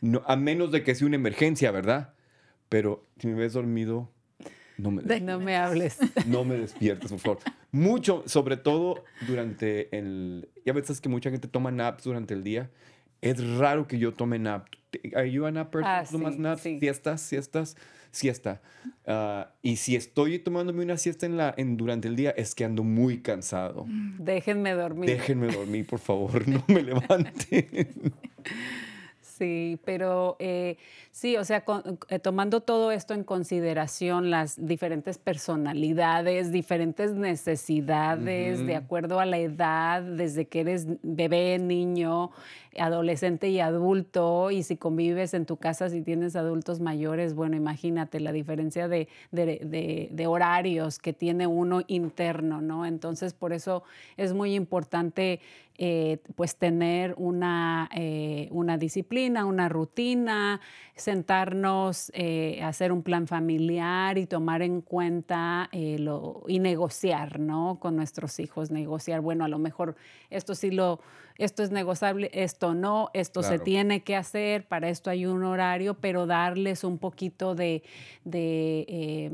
[0.00, 2.14] No, a menos de que sea una emergencia, ¿verdad?
[2.68, 4.08] Pero si me ves dormido,
[4.76, 5.98] no me, des- No me hables.
[6.26, 7.38] no me despiertes, por favor.
[7.72, 10.48] Mucho, sobre todo durante el...
[10.64, 12.70] Ya ves que mucha gente toma naps durante el día.
[13.20, 14.66] Es raro que yo tome nap.
[15.14, 15.90] ¿Are you a nap person?
[15.90, 16.62] Ah, ¿Tomas sí, naps?
[16.62, 16.78] sí.
[16.80, 17.76] Siestas, siestas,
[18.10, 18.62] siesta.
[19.06, 22.64] Ah, y si estoy tomándome una siesta en la, en, durante el día, es que
[22.64, 23.86] ando muy cansado.
[24.18, 25.10] Déjenme dormir.
[25.10, 27.94] Déjenme dormir, por favor, no me levanten.
[29.38, 30.76] Sí, pero eh,
[31.12, 38.66] sí, o sea, con- eh, tomando todo esto en consideración, las diferentes personalidades, diferentes necesidades,
[38.66, 42.30] de acuerdo a la edad, desde que eres bebé, niño,
[42.78, 48.20] adolescente y adulto, y si convives en tu casa, si tienes adultos mayores, bueno, imagínate
[48.20, 52.86] la diferencia de, de- de- de horarios que tiene uno interno, ¿no?
[52.86, 53.82] Entonces, por eso
[54.16, 55.40] es muy importante
[55.78, 60.60] eh, pues tener una, eh, una disciplina, una rutina,
[60.96, 66.04] sentarnos, eh, hacer un plan familiar y tomar en cuenta eh,
[66.48, 67.78] y negociar, ¿no?
[67.80, 69.94] Con nuestros hijos, negociar, bueno, a lo mejor
[70.30, 71.00] esto sí lo,
[71.38, 75.94] esto es negociable, esto no, esto se tiene que hacer, para esto hay un horario,
[75.94, 77.82] pero darles un poquito de,
[78.24, 79.30] de, eh,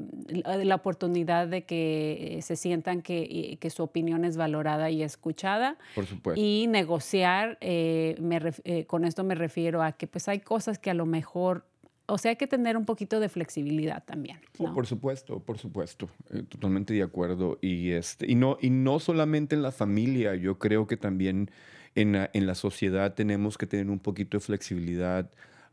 [0.65, 5.79] la- oportunidad de que eh, se sientan que, que su opinión es valorada y escuchada.
[5.95, 6.41] Por supuesto.
[6.41, 10.79] Y negociar, eh, me ref- eh, con esto me refiero a que pues hay cosas
[10.79, 11.65] que a lo mejor,
[12.07, 14.41] o sea, hay que tener un poquito de flexibilidad también.
[14.59, 14.75] Oh.
[14.75, 17.57] Por supuesto, por supuesto, eh, totalmente de acuerdo.
[17.63, 21.51] Y, este, y, no, y no solamente en la familia, yo creo que también
[21.95, 25.31] en la, en la sociedad tenemos que tener un poquito de flexibilidad.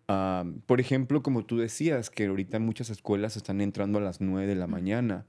[0.07, 4.47] Ah, por ejemplo, como tú decías, que ahorita muchas escuelas están entrando a las 9
[4.47, 5.25] de la mañana,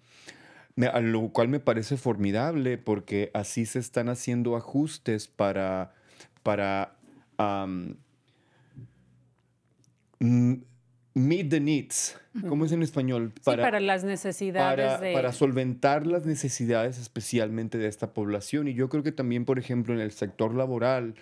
[0.76, 5.94] me- a lo cual me parece formidable porque así se están haciendo ajustes para,
[6.42, 6.96] para
[10.20, 10.55] mm,
[11.14, 12.16] meet the needs.
[12.48, 13.33] ¿Cómo es en español?
[13.37, 15.12] sí, para las necesidades para, de...
[15.12, 18.68] para solventar las necesidades especialmente de esta población.
[18.68, 21.14] Y yo creo que también, por ejemplo, en el sector laboral,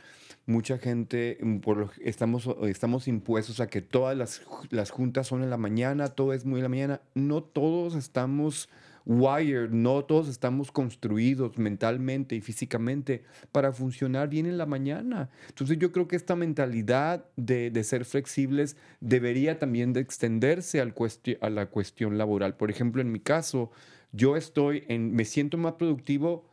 [0.46, 5.42] mucha gente, mm, por lo, estamos, estamos impuestos a que todas las, las juntas son
[5.42, 7.00] en la mañana, todo es muy en la mañana.
[7.14, 8.68] No todos estamos
[9.10, 15.30] wired, no todos estamos construidos mentalmente y físicamente para funcionar bien en la mañana.
[15.48, 20.94] Entonces yo creo que esta mentalidad de, de ser flexibles debería también de extenderse al
[21.40, 22.56] a la cuestión laboral.
[22.56, 23.72] Por ejemplo, en mi caso,
[24.12, 26.46] yo estoy en, me siento más productivo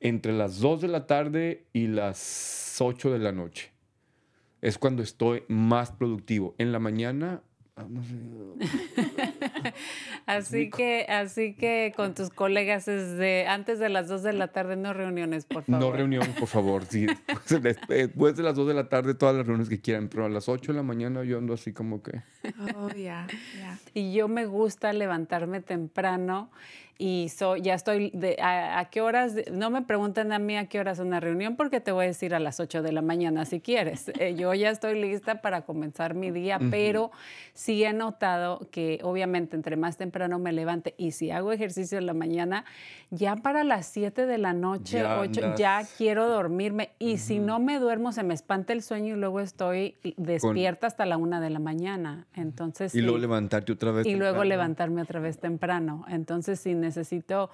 [0.00, 3.72] entre las 2 de la tarde y las 8 de la noche.
[4.62, 6.54] Es cuando estoy más productivo.
[6.56, 7.42] En la mañana,
[7.76, 8.06] vamos
[8.96, 9.35] a-
[10.26, 14.76] Así que, así que con tus colegas desde antes de las 2 de la tarde
[14.76, 15.80] no reuniones, por favor.
[15.80, 16.84] No reunión, por favor.
[16.84, 20.08] Sí, después, de- después de las 2 de la tarde, todas las reuniones que quieran,
[20.08, 22.22] pero a las 8 de la mañana yo ando así como que...
[22.76, 23.26] Oh, ya,
[23.58, 23.78] ya.
[23.94, 26.50] Y yo me gusta levantarme temprano
[26.98, 29.34] y so- ya estoy, de, a, a qué horas?
[29.52, 32.34] No me pregunten a mí a qué horas una reunión porque te voy a decir
[32.34, 34.10] a las 8 de la mañana si quieres.
[34.20, 37.10] Eh, yo ya estoy lista para comenzar mi día, pero
[37.52, 42.06] sí he notado que obviamente entre más temprano me levante y si hago ejercicio en
[42.06, 42.64] la mañana,
[43.10, 45.58] ya para las 7 de la noche, Ya 8, andas.
[45.58, 49.40] ya quiero dormirme y si no me duermo se me espanta el sueño y luego
[49.40, 52.26] estoy despierta hasta la 1 de la mañana.
[52.34, 54.06] Entonces, Y luego levantarte otra vez.
[54.06, 56.04] Y luego levantarme otra vez temprano.
[56.08, 57.50] Entonces, si necesito,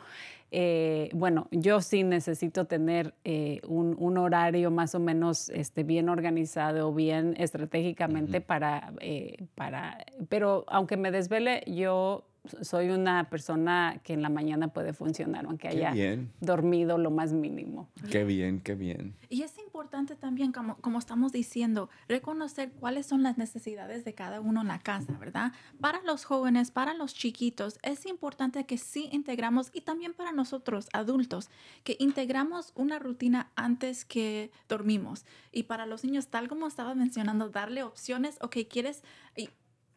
[0.50, 6.08] eh, bueno, yo sí necesito tener eh, un, un horario más o menos este, bien
[6.08, 12.24] organizado, bien estratégicamente para, eh, para, pero aunque me desvele, yo
[12.60, 16.32] soy una persona que en la mañana puede funcionar, aunque Qué haya bien.
[16.40, 17.88] dormido lo más mínimo.
[18.10, 19.14] Qué bien, qué bien.
[19.28, 24.40] Y es importante también, como, como estamos diciendo, reconocer cuáles son las necesidades de cada
[24.40, 25.52] uno en la casa, ¿verdad?
[25.80, 30.88] Para los jóvenes, para los chiquitos, es importante que sí integramos y también para nosotros
[30.92, 31.48] adultos,
[31.84, 35.24] que integramos una rutina antes que dormimos.
[35.52, 39.04] Y para los niños, tal como estaba mencionando, darle opciones, ok, quieres...
[39.36, 39.48] y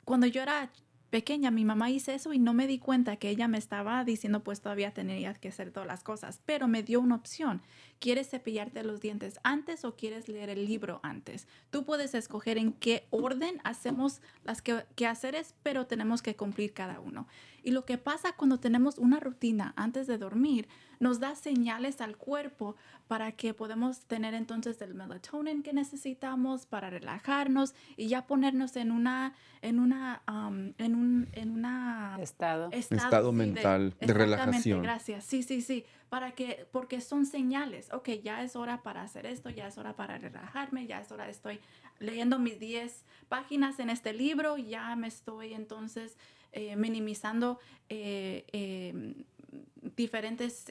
[0.06, 0.70] cuando yo era
[1.10, 4.44] pequeña, mi mamá hizo eso y no me di cuenta que ella me estaba diciendo
[4.44, 7.62] pues todavía tenía que hacer todas las cosas, pero me dio una opción.
[8.00, 11.48] ¿Quieres cepillarte los dientes antes o quieres leer el libro antes?
[11.70, 17.00] Tú puedes escoger en qué orden hacemos las que, quehaceres, pero tenemos que cumplir cada
[17.00, 17.28] uno.
[17.66, 20.68] Y lo que pasa cuando tenemos una rutina antes de dormir,
[21.00, 22.76] nos da señales al cuerpo
[23.08, 28.92] para que podamos tener entonces el melatonin que necesitamos para relajarnos y ya ponernos en
[28.92, 32.70] una, en una, um, en un, en una Estado.
[32.72, 34.84] Estado mental de relajación.
[34.84, 35.26] Gracias.
[35.26, 35.86] Sí, sí, sí.
[36.10, 37.92] Para que, porque son señales.
[37.92, 41.28] Ok, ya es hora para hacer esto, ya es hora para relajarme, ya es hora,
[41.30, 41.60] estoy
[41.98, 46.16] leyendo mis 10 páginas en este libro, ya me estoy entonces
[46.56, 49.24] eh, minimizando eh, eh,
[49.96, 50.66] diferentes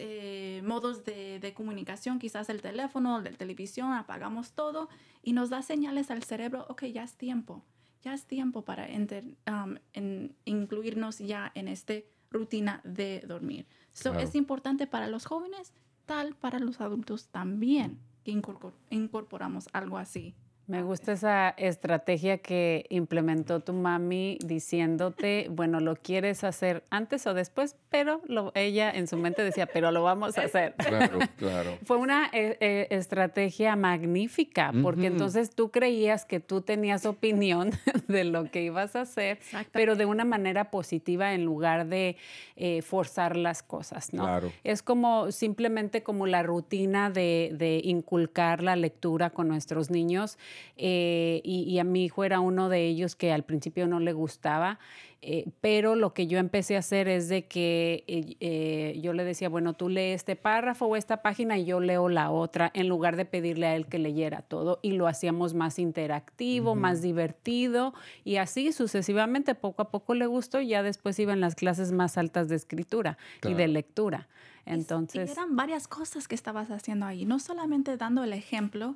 [0.65, 4.89] modos de, de comunicación, quizás el teléfono, de televisión, apagamos todo
[5.23, 7.65] y nos da señales al cerebro, ok, ya es tiempo,
[8.03, 11.95] ya es tiempo para enter- um, en- incluirnos ya en esta
[12.31, 13.67] rutina de dormir.
[13.93, 14.27] So, Claro.
[14.27, 15.73] Es importante para los jóvenes,
[16.05, 20.35] tal para los adultos también, que incorpor- incorporamos algo así.
[20.67, 27.35] Me gusta esa estrategia que implementó tu mami diciéndote, bueno, lo quieres hacer antes o
[27.35, 30.75] después, pero lo- ella en su mente decía, pero lo vamos a hacer.
[30.95, 31.79] Claro, claro.
[31.85, 37.71] Fue una eh, eh, estrategia magnífica, porque entonces tú creías que tú tenías opinión
[38.09, 39.39] de lo que ibas a hacer,
[39.73, 42.17] pero de una manera positiva en lugar de
[42.57, 44.23] eh, forzar las cosas, ¿no?
[44.25, 44.53] Claro.
[44.63, 50.39] Es como simplemente como la rutina de, de inculcar la lectura con nuestros niños.
[50.77, 54.13] Eh, y, y a mi hijo era uno de ellos que al principio no le
[54.13, 54.79] gustaba,
[55.27, 59.25] eh, pero lo que yo empecé a hacer es de que eh, eh, yo le
[59.25, 62.89] decía, bueno, tú lee este párrafo o esta página y yo leo la otra, en
[62.89, 64.81] lugar de pedirle a él que leyera todo.
[64.83, 70.61] Y lo hacíamos más interactivo, más divertido y así sucesivamente, poco a poco le gustó
[70.61, 73.17] y ya después iba en las clases más altas de escritura
[73.49, 74.29] y de lectura.
[74.67, 75.31] Entonces...
[75.31, 78.95] Y eran varias cosas que estabas haciendo ahí, no solamente dando el ejemplo,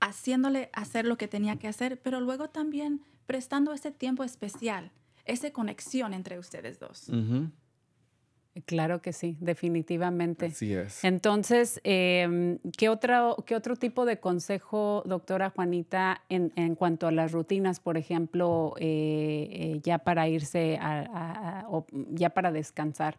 [0.00, 4.90] haciéndole hacer lo que tenía que hacer, pero luego también prestando ese tiempo especial,
[5.24, 7.08] esa conexión entre ustedes dos.
[8.66, 10.46] Claro que sí, definitivamente.
[10.46, 11.04] Así es.
[11.04, 17.12] Entonces, em, ¿qué, otro, ¿qué otro tipo de consejo, doctora Juanita, en, en cuanto a
[17.12, 22.50] las rutinas, por ejemplo, eh, eh, ya para irse a, a- a- o ya para
[22.50, 23.16] descansar,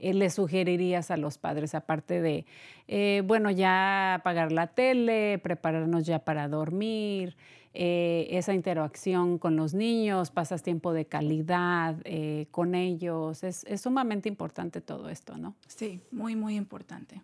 [0.00, 2.44] eh, le sugerirías a los padres, aparte de,
[2.88, 7.36] eh, bueno, ya apagar la tele, prepararnos ya para dormir?
[7.74, 13.42] Eh, esa interacción con los niños, pasas tiempo de calidad eh, con ellos.
[13.42, 15.54] Es, es sumamente importante todo esto, ¿no?
[15.66, 17.22] Sí, muy, muy importante.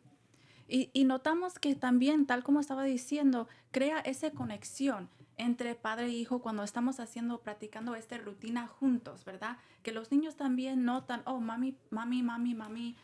[0.69, 6.11] Y, y notamos que también, tal como estaba diciendo, crea esa conexión entre padre e
[6.11, 9.57] hijo cuando estamos haciendo, practicando esta rutina juntos, ¿verdad?
[9.83, 12.97] Que los niños también notan, oh, mami, mami, mami, mami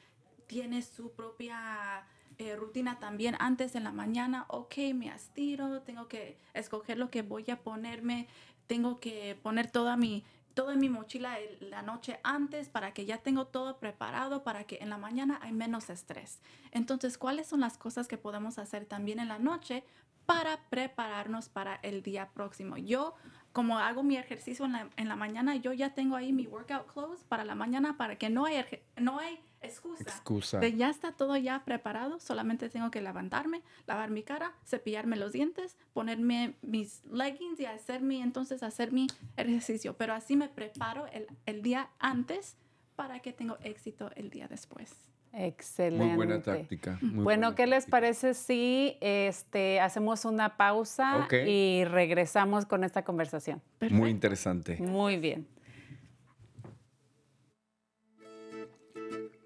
[0.47, 2.05] tiene su propia
[2.39, 7.23] eh, rutina también antes en la mañana, ok, me estiro, tengo que escoger lo que
[7.23, 8.27] voy a ponerme,
[8.67, 10.25] tengo que poner toda mi,
[10.55, 14.91] todo mi mochila la noche antes para que ya tengo todo preparado para que en
[14.91, 16.41] la mañana hay menos estrés.
[16.71, 19.85] Entonces, ¿cuáles son las cosas que podemos hacer también en la noche
[20.27, 22.77] para prepararnos para el día próximo?
[22.77, 23.15] Yo,
[23.55, 26.93] como hago mi ejercicio en la, en la mañana, yo ya tengo ahí mi workout
[26.93, 28.65] clothes para la mañana para que no hay,
[28.97, 30.03] no hay excusa.
[30.03, 30.59] Excusa.
[30.59, 35.31] De ya está todo ya preparado, solamente tengo que levantarme, lavar mi cara, cepillarme los
[35.31, 39.97] dientes, ponerme mis leggings y hacer mi, entonces hacer mi ejercicio.
[39.97, 42.57] Pero así me preparo el, el día antes
[42.97, 45.14] para que tengo éxito el día después.
[45.37, 46.05] Excelente.
[46.05, 46.99] Muy buena táctica.
[47.01, 53.03] muy Bueno, buena ¿qué les parece si este, hacemos una pausa y regresamos con esta
[53.03, 53.61] conversación?
[53.91, 54.77] Muy interesante.
[54.79, 55.47] Muy bien.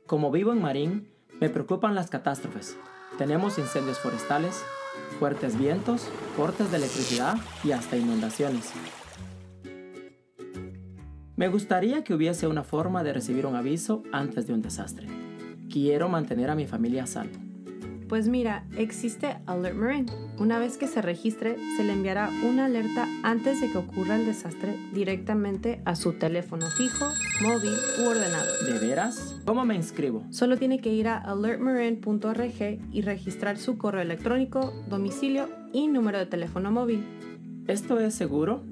[0.07, 1.09] Como vivo en Marín,
[1.41, 2.77] me preocupan las catástrofes.
[3.17, 4.63] Tenemos incendios forestales,
[5.19, 8.73] fuertes vientos, cortes de electricidad y hasta inundaciones.
[11.37, 15.28] Me gustaría que hubiese una forma de recibir un aviso antes de un desastre.
[15.71, 17.49] Quiero mantener a mi familia a salvo.
[18.09, 20.07] Pues mira, existe Alert Marin.
[20.39, 24.25] Una vez que se registre, se le enviará una alerta antes de que ocurra el
[24.25, 27.07] desastre directamente a su teléfono fijo,
[27.43, 28.65] móvil u ordenador.
[28.65, 29.37] ¿De veras?
[29.45, 30.25] ¿Cómo me inscribo?
[30.31, 36.27] Solo tiene que ir a alertmarin.org y registrar su correo electrónico, domicilio y número de
[36.27, 37.05] teléfono móvil.
[37.67, 38.63] ¿Esto es seguro?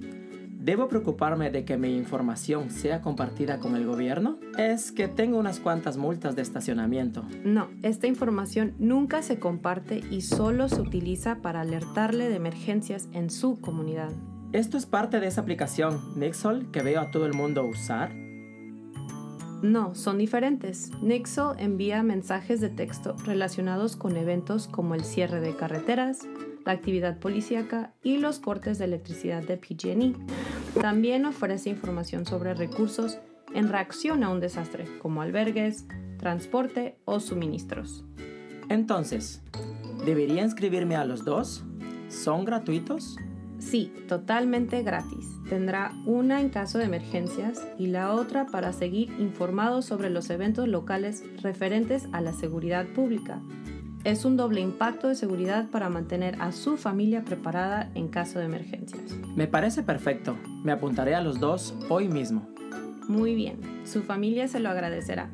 [0.67, 4.41] ¿Debo preocuparme de que mi información sea compartida con el gobierno?
[4.59, 7.25] Es que tengo unas cuantas multas de estacionamiento.
[7.45, 13.31] No, esta información nunca se comparte y solo se utiliza para alertarle de emergencias en
[13.31, 14.11] su comunidad.
[14.51, 18.13] ¿Esto es parte de esa aplicación Nixol que veo a todo el mundo usar?
[19.63, 20.91] No, son diferentes.
[21.01, 26.27] Nixle envía mensajes de texto relacionados con eventos como el cierre de carreteras,
[26.67, 30.15] la actividad policíaca y los cortes de electricidad de PG&E.
[30.81, 33.19] También ofrece información sobre recursos
[33.55, 35.87] en reacción a un desastre, como albergues,
[36.19, 38.05] transporte o suministros.
[38.69, 39.43] Entonces,
[40.05, 41.65] ¿debería inscribirme a los dos?
[42.09, 43.17] ¿Son gratuitos?
[43.59, 45.27] Sí, totalmente gratis.
[45.49, 50.69] Tendrá una en caso de emergencias y la otra para seguir informados sobre los eventos
[50.69, 53.41] locales referentes a la seguridad pública.
[54.07, 58.45] Es un doble impacto de seguridad para mantener a su familia preparada en caso de
[58.45, 59.03] emergencias.
[59.35, 60.39] Me parece perfecto.
[60.63, 62.49] Me apuntaré a los dos hoy mismo.
[63.09, 65.29] Muy bien, su familia se lo agradecerá.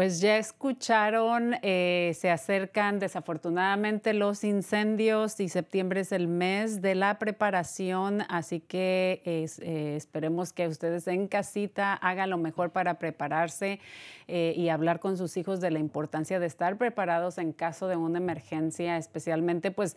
[0.00, 6.94] Pues ya escucharon, eh, se acercan desafortunadamente los incendios y septiembre es el mes de
[6.94, 12.94] la preparación, así que es- eh, esperemos que ustedes en casita hagan lo mejor para
[12.94, 13.78] prepararse
[14.32, 17.96] eh, y hablar con sus hijos de la importancia de estar preparados en caso de
[17.96, 19.96] una emergencia, especialmente pues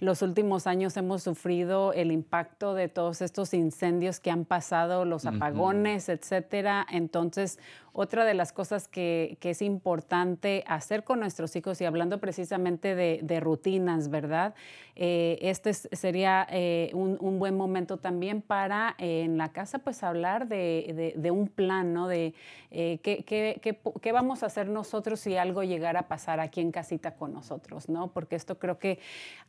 [0.00, 5.26] los últimos años hemos sufrido el impacto de todos estos incendios que han pasado, los
[5.26, 6.86] apagones, etcétera.
[6.90, 7.58] Entonces,
[7.96, 13.40] otra de las cosas que, es importante hacer con nuestros hijos y hablando precisamente de,
[13.40, 14.54] rutinas, ¿verdad?
[14.96, 20.02] Eh, este es- sería eh, un, buen momento también para eh, en la casa pues
[20.02, 22.08] hablar de, un plan, ¿no?
[22.08, 22.34] De
[22.70, 27.88] qué, vamos a hacer nosotros si algo llegara a pasar aquí en casita con nosotros,
[27.88, 28.12] ¿no?
[28.12, 28.98] Porque esto creo que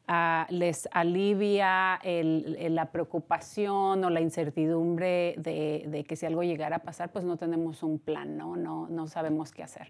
[0.08, 7.12] ah, les alivia la preocupación o la incertidumbre de que si algo llegara a pasar,
[7.12, 8.56] pues no tenemos un plan, ¿no?
[8.56, 9.90] No, no sabemos qué hacer.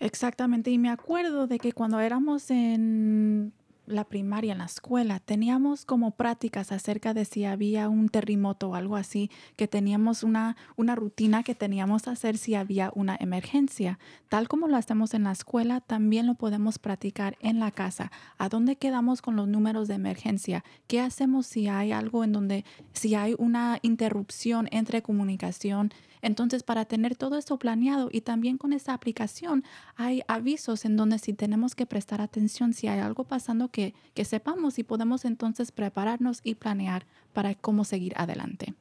[0.00, 3.52] Exactamente, y me acuerdo de que cuando éramos en
[3.88, 8.74] la primaria, en la escuela, teníamos como prácticas acerca de si había un terremoto o
[8.74, 13.98] algo así, que teníamos una, una rutina que teníamos que hacer si había una emergencia.
[14.28, 18.12] Tal como lo hacemos en la escuela, también lo podemos practicar en la casa.
[18.36, 20.64] ¿A dónde quedamos con los números de emergencia?
[20.86, 25.92] ¿Qué hacemos si hay algo en donde, si hay una interrupción entre comunicación?
[26.22, 29.64] Entonces, para tener todo esto planeado y también con esta aplicación,
[29.96, 34.24] hay avisos en donde si tenemos que prestar atención, si hay algo pasando que, que
[34.24, 38.74] sepamos y podemos entonces prepararnos y planear para cómo seguir adelante.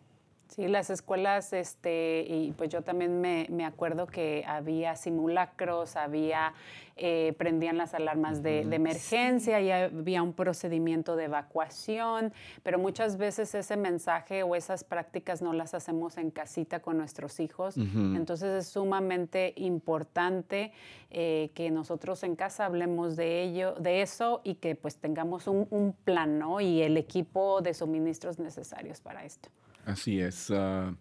[0.57, 6.55] Sí, las escuelas, este, y pues yo también me, me acuerdo que había simulacros, había,
[6.95, 12.33] eh, prendían las alarmas de, de emergencia, y había un procedimiento de evacuación,
[12.63, 17.39] pero muchas veces ese mensaje o esas prácticas no las hacemos en casita con nuestros
[17.39, 17.77] hijos.
[17.77, 20.71] Entonces es sumamente importante
[21.11, 25.67] eh, que nosotros en casa hablemos de ello, de eso y que pues tengamos un,
[25.69, 26.61] un plan, ¿no?
[26.61, 29.49] Y el equipo de suministros necesarios para esto.
[29.87, 30.51] Así es.
[30.51, 30.93] ah,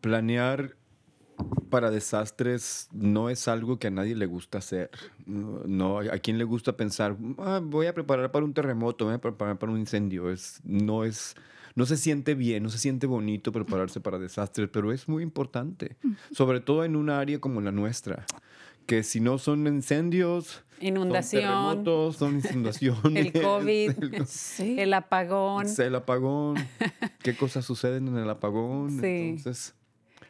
[0.00, 0.74] planear
[1.70, 4.90] para desastres no es algo que a nadie le gusta hacer.
[5.26, 9.14] No, no, a quien le gusta pensar, "Ah, voy a preparar para un terremoto, voy
[9.14, 10.30] a preparar para un incendio.
[10.30, 11.34] Es, no es,
[11.74, 15.96] no se siente bien, no se siente bonito prepararse para desastres, pero es muy importante,
[16.32, 18.24] sobre todo en un área como la nuestra,
[18.86, 21.42] que si no son incendios, Inundación.
[21.42, 21.50] son
[21.84, 24.76] terremotos, son inundaciones, El COVID, el- Sí.
[24.78, 25.66] el apagón.
[25.78, 26.56] el apagón,
[27.22, 29.00] qué cosas suceden en el apagón.
[29.00, 29.06] Sí.
[29.36, 29.74] Entonces,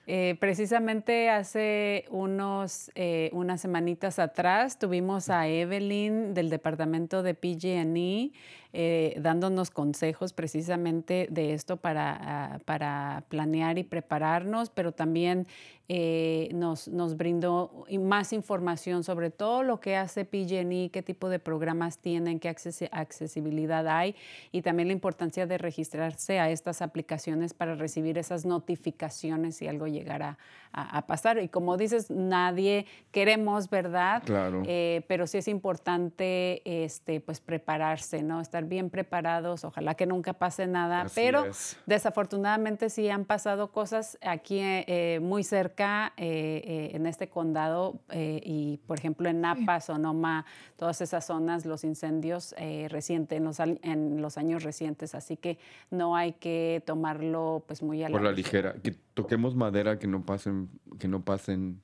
[0.08, 8.32] Eh, precisamente hace unos, eh, unas semanitas atrás tuvimos a Evelyn del departamento de PG&E
[8.72, 12.18] eh, dándonos consejos precisamente de esto para,
[12.54, 15.46] ah, para planear y prepararnos, pero también
[15.88, 21.38] eh, nos, nos brindó más información sobre todo lo que hace PG&E, qué tipo de
[21.38, 24.14] programas tienen, qué accesi- accesibilidad hay
[24.52, 29.86] y también la importancia de registrarse a estas aplicaciones para recibir esas notificaciones si algo
[29.86, 30.38] llegara
[30.72, 31.38] a, a pasar.
[31.42, 34.22] Y como dices, nadie queremos, ¿verdad?
[34.24, 34.62] Claro.
[34.66, 38.40] Eh, pero sí es importante este, pues prepararse, ¿no?
[38.40, 41.76] Estar bien preparados, ojalá que nunca pase nada, Así pero es.
[41.86, 48.00] desafortunadamente sí han pasado cosas aquí eh, eh, muy cerca eh, eh, en este condado
[48.10, 50.44] eh, y por ejemplo en Napa, Sonoma,
[50.76, 55.58] todas esas zonas, los incendios eh, recientes, en los, en los años recientes, así que
[55.90, 58.74] no hay que tomarlo pues muy a la por la ligera.
[58.82, 61.80] Que toquemos madera que no pasen, que no pasen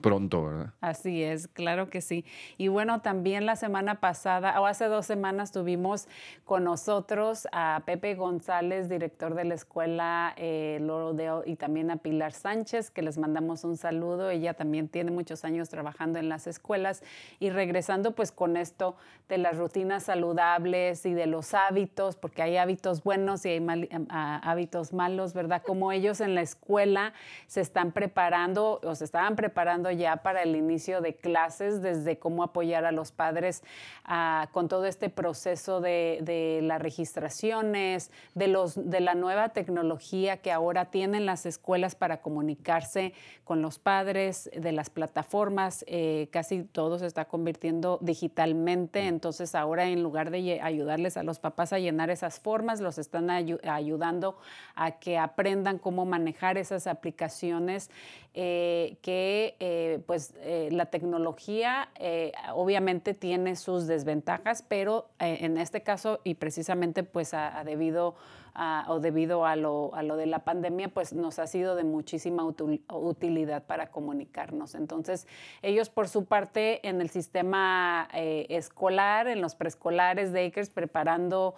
[0.00, 0.72] pronto, ¿verdad?
[0.80, 2.24] Así es, claro que sí.
[2.56, 6.08] Y bueno, también la semana pasada, o hace dos semanas, tuvimos
[6.44, 11.98] con nosotros a Pepe González, director de la escuela eh, Loro Dale, y también a
[11.98, 14.30] Pilar Sánchez, que les mandamos un saludo.
[14.30, 17.02] Ella también tiene muchos años trabajando en las escuelas
[17.38, 18.96] y regresando pues con esto
[19.28, 23.88] de las rutinas saludables y de los hábitos, porque hay hábitos buenos y hay mal-
[23.90, 25.62] em, ah, hábitos malos, ¿verdad?
[25.66, 27.12] Como ellos en la escuela
[27.46, 29.57] se están preparando o se estaban preparando
[29.90, 33.62] ya para el inicio de clases, desde cómo apoyar a los padres
[34.04, 40.36] ah, con todo este proceso de, de las registraciones, de, los, de la nueva tecnología
[40.36, 46.62] que ahora tienen las escuelas para comunicarse con los padres, de las plataformas, eh, casi
[46.64, 51.78] todo se está convirtiendo digitalmente, entonces ahora en lugar de ayudarles a los papás a
[51.78, 54.36] llenar esas formas, los están ayu- ayudando
[54.74, 57.90] a que aprendan cómo manejar esas aplicaciones
[58.34, 65.82] eh, que eh, pues eh, la tecnología eh, obviamente tiene sus desventajas, pero en este
[65.82, 68.14] caso y precisamente pues a, debido
[68.54, 71.84] a- o debido a lo, a lo de la pandemia pues nos ha sido de
[71.84, 74.74] muchísima utilidad para comunicarnos.
[74.74, 75.26] Entonces
[75.62, 81.54] ellos por su parte en el sistema escolar, en los preescolares de Acres preparando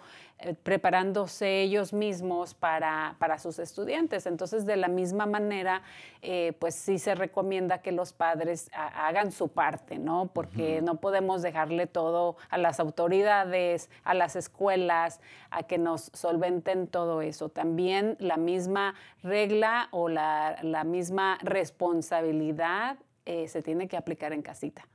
[0.63, 4.25] preparándose ellos mismos para, para sus estudiantes.
[4.25, 5.81] Entonces, de la misma manera,
[6.21, 10.27] eh, pues sí se recomienda que los padres ha- hagan su parte, ¿no?
[10.33, 16.87] Porque no podemos dejarle todo a las autoridades, a las escuelas, a que nos solventen
[16.87, 17.49] todo eso.
[17.49, 24.41] También la misma regla o la, la misma responsabilidad eh, se tiene que aplicar en
[24.41, 24.85] casita.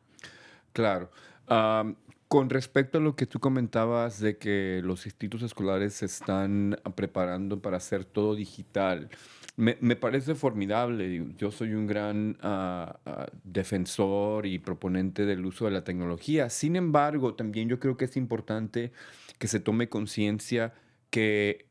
[0.72, 1.09] Claro.
[2.29, 7.61] Con respecto a lo que tú comentabas de que los institutos escolares se están preparando
[7.61, 9.09] para hacer todo digital,
[9.57, 11.24] me, parece formidable.
[11.39, 16.51] Yo soy un gran ah, ah, defensor y proponente del uso de la tecnología.
[16.51, 18.93] Sin embargo, también yo creo que es importante
[19.39, 20.74] que se tome conciencia
[21.11, 21.66] que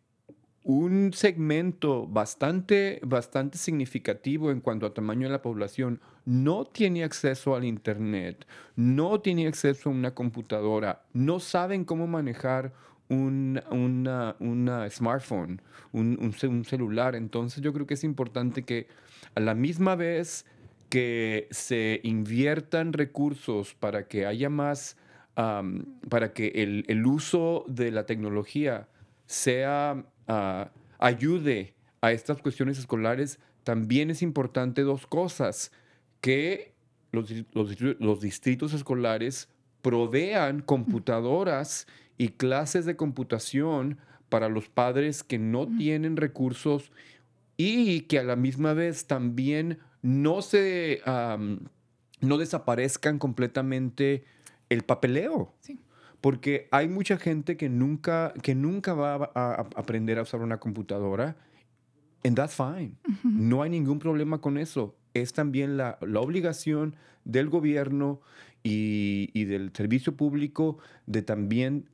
[0.68, 7.56] un segmento bastante, bastante significativo en cuanto a tamaño de la población no tiene acceso
[7.56, 12.74] al Internet, no tiene acceso a una computadora, no saben cómo manejar
[13.10, 13.62] un,
[14.90, 15.62] smartphone,
[15.92, 17.16] un, un ce- un celular.
[17.16, 18.88] Entonces yo creo que es importante que
[19.36, 20.46] a la misma vez
[20.90, 24.98] que se inviertan recursos para que haya más,
[25.36, 28.88] para que el, el uso de la tecnología
[29.28, 30.06] sea,
[31.00, 35.72] ayude a estas cuestiones escolares, también es importante dos cosas,
[36.22, 36.74] que
[37.12, 39.50] los, los distritos escolares
[39.82, 44.00] provean computadoras y clases de computación
[44.30, 46.92] para los padres que no tienen recursos
[47.58, 54.24] y que a la misma vez también no se no desaparezcan completamente
[54.70, 55.54] el papeleo.
[55.62, 55.80] Sí.
[56.26, 61.36] Porque hay mucha gente que nunca, que nunca va a, aprender a usar una computadora.
[62.24, 62.94] And that's fine.
[63.24, 64.98] No hay ningún problema con eso.
[65.14, 66.96] Es también la, la obligación
[67.26, 68.22] del gobierno
[68.64, 71.92] y, y, del servicio público de también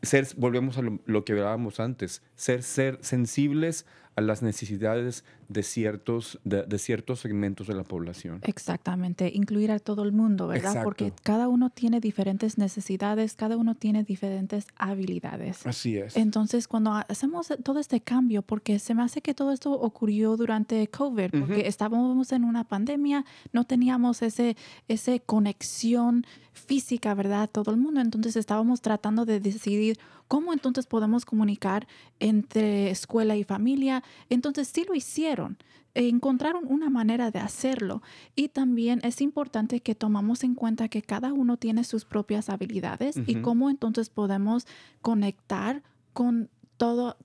[0.00, 5.62] ser, volvemos a lo, lo, que hablábamos antes, ser, ser sensibles a las necesidades de
[5.62, 8.40] ciertos, de, ciertos segmentos de la población.
[8.44, 10.82] Exactamente, incluir a todo el mundo, ¿verdad?
[10.84, 15.66] Porque cada uno tiene diferentes necesidades, cada uno tiene diferentes habilidades.
[15.66, 16.16] Así es.
[16.16, 20.86] Entonces, cuando hacemos todo este cambio, porque se me hace que todo esto ocurrió durante
[20.88, 24.56] COVID, porque estábamos en una pandemia, no teníamos ese,
[24.88, 27.50] ese conexión física, ¿verdad?
[27.50, 28.00] Todo el mundo.
[28.00, 31.86] Entonces estábamos tratando de decidir cómo entonces podemos comunicar
[32.24, 34.02] entre escuela y familia.
[34.30, 35.58] Entonces sí lo hicieron.
[35.92, 38.02] Encontraron una manera de hacerlo
[38.34, 43.16] y también es importante que tomamos en cuenta que cada uno tiene sus propias habilidades
[43.26, 44.66] y cómo entonces podemos
[45.02, 46.48] conectar con
[46.78, 47.16] todo,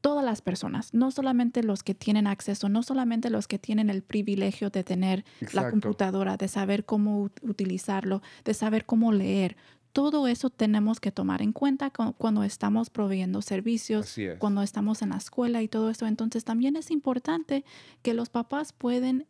[0.00, 4.02] todas las personas, no solamente los que tienen acceso, no solamente los que tienen el
[4.02, 9.56] privilegio de tener la computadora, de saber cómo utilizarlo, de saber cómo leer.
[9.92, 15.16] Todo eso tenemos que tomar en cuenta cuando estamos proveyendo servicios, cuando estamos en la
[15.16, 16.06] escuela y todo eso.
[16.06, 17.64] Entonces también es importante
[18.02, 19.26] que los papás pueden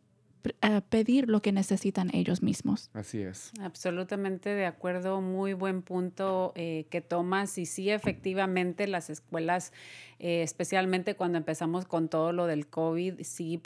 [0.61, 2.89] eh, pedir lo que necesitan ellos mismos.
[2.93, 3.51] Así es.
[3.59, 9.73] Absolutamente de acuerdo, muy buen punto eh, que tomas y sí, efectivamente las escuelas,
[10.19, 13.61] eh, especialmente cuando empezamos con todo lo del COVID, sí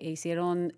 [0.00, 0.72] hicieron,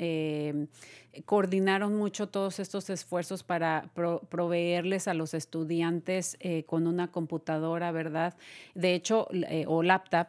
[1.25, 3.91] coordinaron mucho todos estos esfuerzos para
[4.29, 8.35] proveerles a los estudiantes con una computadora, ¿verdad?
[8.75, 9.29] De hecho,
[9.67, 10.29] o laptop.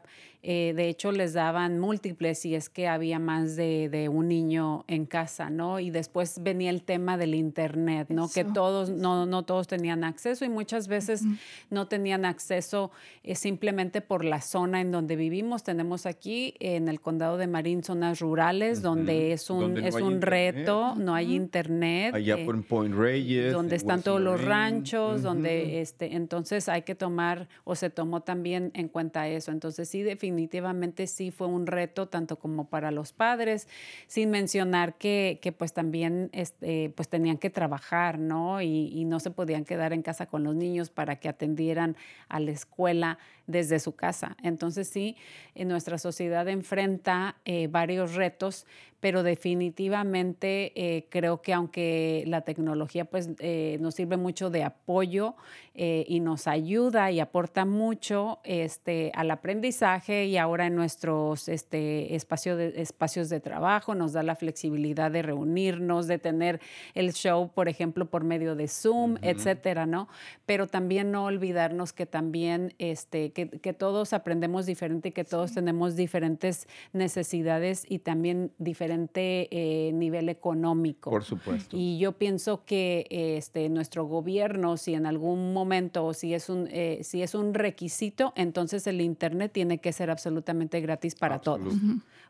[0.50, 5.06] Eh, de hecho, les daban múltiples si es que había más de, un niño en
[5.06, 5.80] casa, ¿no?
[5.82, 8.30] Y después venía el tema del Internet, ¿no?
[8.30, 11.24] Que todos, no, no todos tenían acceso y muchas veces
[11.70, 12.92] no tenían acceso
[13.24, 15.64] eh, simplemente por la zona en donde vivimos.
[15.64, 20.96] Tenemos aquí en el condado de Marín zonas rurales donde es un, es un reto,
[20.96, 22.16] no hay Internet.
[22.16, 23.54] Allá eh, por Point Reyes.
[23.54, 28.72] Donde están todos los ranchos, donde este, entonces hay que tomar o se tomó también
[28.74, 29.52] en cuenta eso.
[29.52, 33.68] Entonces sí, definitivamente definitivamente sí fue un reto tanto como para los padres,
[34.08, 38.62] sin mencionar que, que pues también este, pues tenían que trabajar, ¿no?
[38.62, 41.96] Y, y, no se podían quedar en casa con los niños para que atendieran
[42.30, 44.38] a la escuela desde su casa.
[44.44, 45.16] Entonces sí,
[45.56, 48.66] nuestra sociedad enfrenta eh, varios retos,
[49.00, 55.36] pero definitivamente eh, creo que aunque la tecnología pues eh, nos sirve mucho de apoyo
[55.80, 62.58] y nos ayuda y aporta mucho este, al aprendizaje y ahora en nuestros este, espacio
[62.58, 66.60] de, espacios de trabajo nos da la flexibilidad de reunirnos, de tener
[66.96, 70.08] el show, por ejemplo, por medio de Zoom, etcétera, ¿no?
[70.46, 75.96] Pero también no olvidarnos que también este, que, todos aprendemos diferente y que todos tenemos
[75.96, 78.52] diferentes necesidades y también
[78.98, 81.10] diferente eh, nivel económico.
[81.10, 81.76] Por supuesto.
[81.78, 87.00] Y yo pienso que este, nuestro gobierno, si en algún momento si es un, eh,
[87.04, 91.74] si es un requisito, entonces el Internet tiene que ser absolutamente gratis para todos.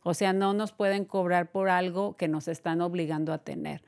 [0.03, 3.81] O sea, no nos pueden cobrar por algo que nos están obligando a tener.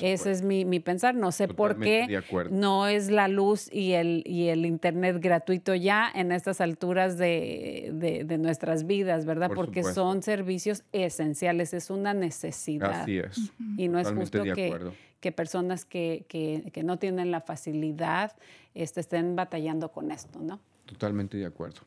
[0.00, 1.14] Ese es mi, mi, pensar.
[1.14, 6.10] No sé por qué no es la luz y el, y el Internet gratuito ya
[6.14, 9.50] en estas alturas de, de, nuestras vidas, ¿verdad?
[9.54, 13.02] Porque son servicios esenciales, es una necesidad.
[13.02, 13.52] Así es.
[13.76, 18.32] Y no es justo que, que, personas que, que, que, no tienen la facilidad
[18.74, 20.60] este, estén batallando con esto, ¿no?
[20.86, 21.80] Totalmente de acuerdo.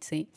[0.00, 0.28] Sí.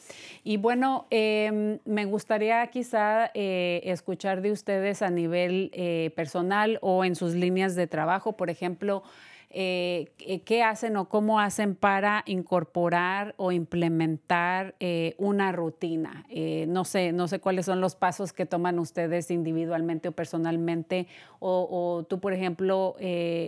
[0.44, 7.04] Y bueno, em, me gustaría quizá eh, escuchar de ustedes a nivel eh, personal o
[7.06, 9.04] en sus líneas de trabajo, por ejemplo,
[9.50, 10.12] eh,
[10.46, 16.26] qué hacen o cómo hacen para incorporar o implementar eh, una rutina.
[16.30, 21.08] Eh, no, sé, no sé cuáles son los pasos que toman ustedes individualmente o personalmente.
[21.40, 22.96] O, tú, por ejemplo,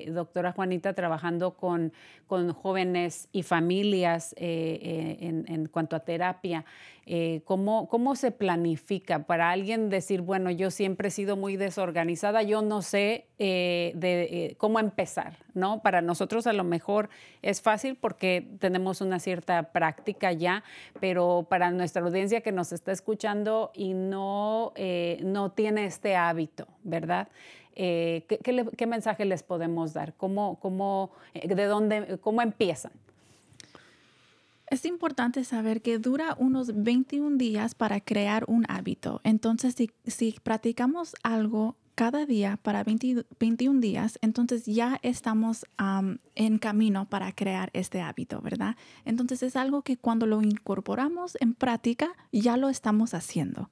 [0.08, 1.92] doctora Juanita, trabajando con,
[2.28, 6.66] con jóvenes y familias en cuanto a terapia.
[7.06, 12.44] Eh, ¿cómo, ¿cómo, se planifica para alguien decir, bueno, yo siempre he sido muy desorganizada,
[12.44, 15.82] yo no sé eh, de, eh, cómo empezar, ¿no?
[15.82, 17.10] Para nosotros a lo mejor
[17.42, 20.64] es fácil porque tenemos una cierta práctica ya,
[21.00, 24.74] pero para nuestra audiencia que nos está escuchando y no,
[25.24, 27.28] no tiene este hábito, ¿verdad?
[27.76, 28.40] ¿qué,
[28.78, 30.14] qué, mensaje les podemos dar?
[30.14, 32.92] ¿Cómo, cómo, de dónde, ¿Cómo empiezan?
[34.70, 39.20] Es importante saber que dura unos 21 días para crear un hábito.
[39.24, 46.20] Entonces, si, si practicamos algo cada día para 20 21 días, entonces ya estamos am,
[46.36, 48.78] en camino para crear este hábito, ¿verdad?
[49.04, 53.70] Entonces es algo que cuando lo incorporamos en práctica, ya lo estamos haciendo.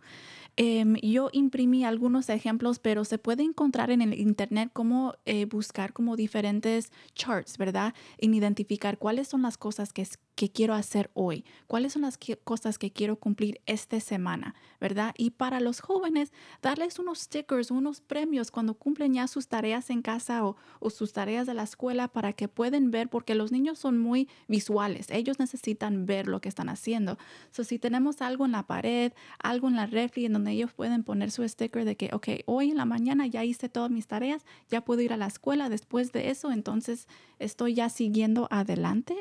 [0.60, 5.94] Em, yo imprimí algunos ejemplos, pero se puede encontrar en el internet cómo eh, buscar
[5.94, 7.94] como diferentes charts, ¿verdad?
[8.18, 12.38] En identificar cuáles son las cosas que, que quiero hacer hoy, cuáles son las que-
[12.38, 15.14] cosas que quiero cumplir esta semana, ¿verdad?
[15.16, 16.32] Y para los jóvenes,
[16.64, 21.14] darles unos stickers, unos premios cuando cumplen ya sus tareas en casa o, o sus
[21.14, 25.38] tareas de la escuela para que pueden ver, porque los niños son muy visuales, ellos
[25.38, 27.20] necesitan ver lo que están haciendo.
[27.52, 31.04] So, si tenemos algo en la pared, algo en la refri en donde ellos pueden
[31.04, 34.46] poner su sticker de que, ok, hoy en la mañana ya hice todas mis tareas,
[34.70, 37.08] ya puedo ir a la escuela después de eso, entonces
[37.40, 39.16] estoy ya siguiendo adelante.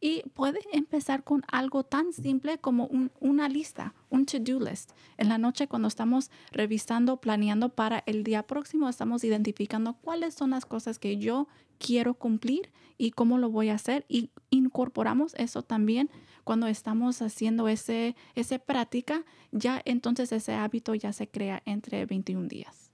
[0.00, 4.92] Y puede empezar con algo tan simple como un- una lista, un to-do list.
[5.18, 10.50] En la noche cuando estamos revisando, planeando para el día próximo, estamos identificando cuáles son
[10.50, 11.46] las cosas que yo
[11.80, 16.10] quiero cumplir y cómo lo voy a hacer y incorporamos eso también
[16.44, 22.46] cuando estamos haciendo ese, ese práctica, ya entonces ese hábito ya se crea entre 21
[22.48, 22.90] días.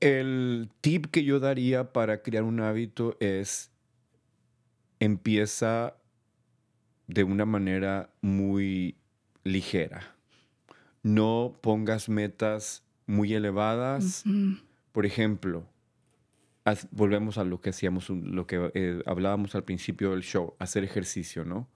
[0.00, 3.70] El tip que yo daría para crear un hábito es
[5.00, 5.96] empieza
[7.06, 8.96] de una manera muy
[9.44, 10.16] ligera.
[11.02, 14.24] No pongas metas muy elevadas.
[14.92, 15.66] Por ejemplo,
[16.90, 21.44] volvemos a lo que hacíamos, lo que eh, hablábamos al principio del show, hacer ejercicio,
[21.44, 21.68] ¿no?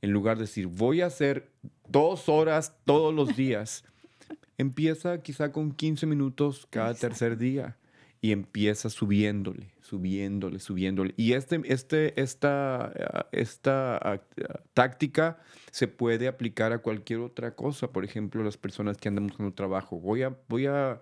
[0.00, 1.50] En lugar de decir, voy a hacer
[1.88, 3.84] dos horas todos los días,
[4.58, 7.76] empieza quizá con 15 minutos cada tercer día
[8.20, 11.14] y empieza subiéndole, subiéndole, subiéndole.
[11.16, 14.22] Y este, este, esta, ah, esta
[14.74, 15.38] táctica
[15.70, 17.92] se puede aplicar a cualquier otra cosa.
[17.92, 20.00] Por ejemplo, las personas que andan buscando trabajo.
[20.00, 21.00] Voy a, voy a,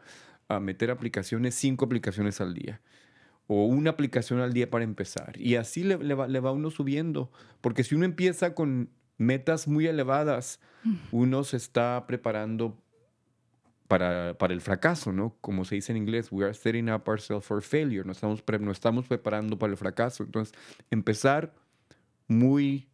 [0.49, 2.81] a meter aplicaciones, cinco aplicaciones al día.
[3.49, 5.41] O una aplicación al día para empezar.
[5.41, 7.31] Y así le, le va, le va uno subiendo.
[7.61, 10.61] Porque si uno empieza con metas muy elevadas,
[11.13, 12.77] uno se está preparando
[13.89, 15.37] para, para el fracaso, ¿no?
[15.41, 18.05] Como se dice en inglés, we are setting up ourselves for failure.
[18.05, 20.25] Nos estamos, pre- nos estamos preparando para el fracaso.
[20.25, 20.55] Entonces,
[20.91, 21.55] empezar
[22.27, 22.89] muy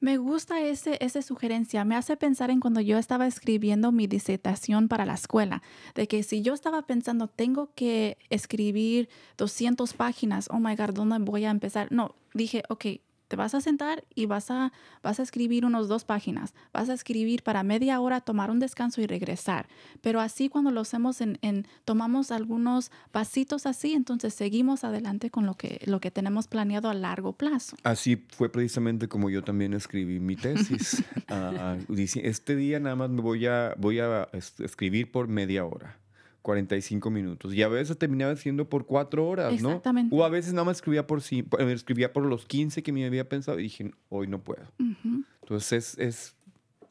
[0.00, 1.84] Me gusta ese, esa sugerencia.
[1.84, 5.62] Me hace pensar en cuando yo estaba escribiendo mi disertación para la escuela,
[5.94, 11.18] de que si yo estaba pensando, tengo que escribir 200 páginas, oh my God, ¿dónde
[11.18, 11.90] voy a empezar?
[11.90, 12.86] No, dije, ok,
[13.30, 14.72] te vas a sentar y vas a,
[15.04, 16.52] vas a escribir unos dos páginas.
[16.72, 19.68] Vas a escribir para media hora, tomar un descanso y regresar.
[20.00, 25.46] Pero así cuando lo hacemos en, en tomamos algunos pasitos así, entonces seguimos adelante con
[25.46, 27.76] lo que, lo que tenemos planeado a largo plazo.
[27.84, 31.04] Así fue precisamente como yo también escribí mi tesis.
[31.88, 35.98] Dice, este día nada más me voy a, voy a es- escribir por media hora.
[36.42, 37.54] 45 minutos.
[37.54, 39.68] Y a veces terminaba siendo por cuatro horas, ¿no?
[39.70, 40.14] Exactamente.
[40.14, 43.28] O a veces nada más escribía por, eh, escribía por los 15 que me había
[43.28, 44.62] pensado y dije, hoy no puedo.
[44.78, 46.34] Ujú, Entonces es, es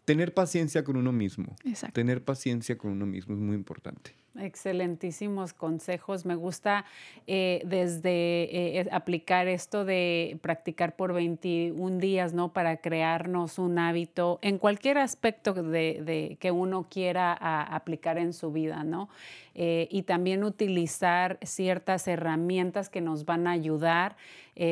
[0.06, 1.56] tener paciencia con uno mismo.
[1.64, 1.94] Exacto.
[1.94, 4.16] Tener paciencia con uno mismo es muy importante.
[4.42, 6.26] Excelentísimos consejos.
[6.26, 6.86] Me gusta
[7.28, 12.54] eh, desde eh, aplicar esto de practicar por 21 días, ¿no?
[12.54, 18.84] Para crearnos un hábito en cualquier aspecto de, que uno quiera aplicar en su vida,
[18.84, 19.10] ¿no?
[19.56, 24.16] Eh, y también utilizar ciertas herramientas que nos van a ayudar.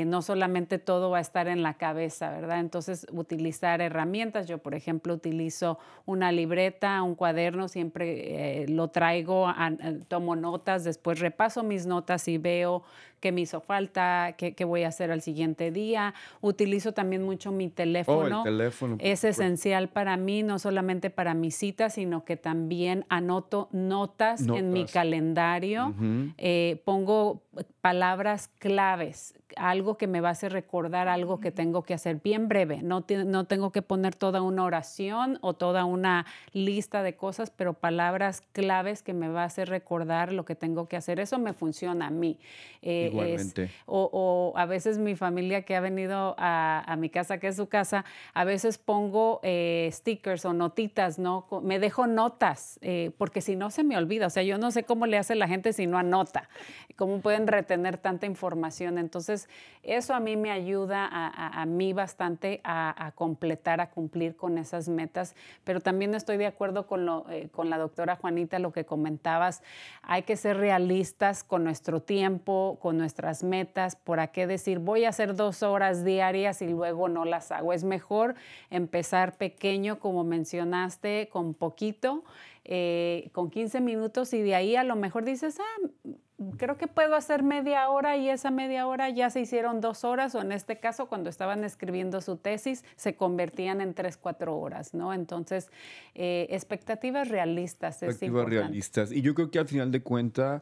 [0.06, 2.60] No solamente todo va a estar en la cabeza, ¿verdad?
[2.60, 4.46] Entonces, utilizar herramientas.
[4.46, 10.84] Yo, por ejemplo, utilizo una libreta, un cuaderno, siempre lo traigo, a- a- tomo notas,
[10.84, 12.84] después repaso mis notas y veo
[13.20, 16.14] qué me hizo falta, qué, voy a hacer al siguiente día.
[16.42, 18.42] Utilizo también mucho mi teléfono.
[18.42, 18.98] Oh, el teléfono.
[19.00, 24.72] Es esencial para mí, no solamente para mis citas, sino que también anoto notas, en
[24.72, 25.94] mi calendario.
[26.38, 27.42] Eh, pongo
[27.82, 32.48] palabras claves, algo que me va a hacer recordar algo que tengo que hacer bien
[32.48, 32.82] breve.
[32.82, 38.42] No tengo que poner toda una oración o toda una lista de cosas, pero palabras
[38.52, 41.20] claves que me va a hacer recordar lo que tengo que hacer.
[41.20, 42.38] Eso me funciona a mí.
[42.82, 43.70] Eh, Igualmente.
[43.86, 44.10] o,
[44.54, 47.68] o a veces mi familia que ha venido a, a mi casa, que es su
[47.68, 51.48] casa, a veces pongo eh, stickers o notitas, ¿no?
[51.64, 54.28] Me dejo notas, eh, porque si no se me olvida.
[54.28, 56.50] O sea, yo no sé cómo le hace la gente si no anota,
[56.96, 58.98] cómo pueden retener tanta información.
[58.98, 59.50] Entonces,
[59.84, 64.36] eso a mí me ayuda a, a- a mí bastante a, a completar, a cumplir
[64.36, 68.60] con esas metas, pero también estoy de acuerdo con, lo, eh, con la doctora Juanita,
[68.60, 69.64] lo que comentabas,
[70.02, 75.06] hay que ser realistas con nuestro tiempo, con nuestras metas, ¿por a qué decir voy
[75.06, 77.74] a hacer dos horas diarias y luego no las hago?
[77.74, 78.36] Es mejor
[78.70, 82.24] empezar pequeño, como mencionaste, con poquito,
[82.66, 86.10] eh, con 15 minutos y de ahí a lo mejor dices, ah,
[86.58, 90.36] creo que puedo hacer media hora y esa media hora ya se hicieron dos horas
[90.36, 94.94] o en este caso cuando estaban escribiendo su tesis se convertían en tres, cuatro horas,
[94.94, 95.14] ¿no?
[95.14, 95.72] Entonces,
[96.14, 98.50] eh, expectativas realistas importante.
[98.50, 99.12] realistas.
[99.12, 100.62] Y yo creo que al final de cuentas,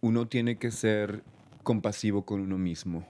[0.00, 1.22] uno tiene que ser
[1.62, 3.06] compasivo con uno mismo.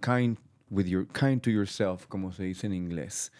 [0.00, 0.38] Kind,
[0.70, 3.32] with your, kind to yourself, como se dice en inglés.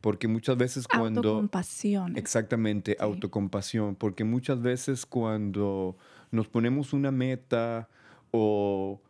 [0.00, 1.20] Porque muchas veces cuando...
[1.28, 2.16] Autocompasión.
[2.16, 5.96] Exactamente, autocompasión, porque muchas veces cuando
[6.30, 7.88] nos ponemos una meta
[8.30, 9.00] o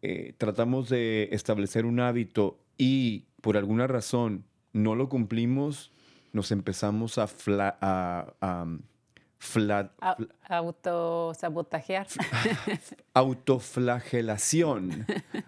[0.00, 5.90] eh, tratamos de establecer un hábito y por alguna razón no lo cumplimos,
[6.32, 8.66] nos empezamos a, fla- a- a,
[9.38, 10.16] fla- A-
[10.48, 12.06] Autosabotajear.
[13.14, 15.06] autoflagelación.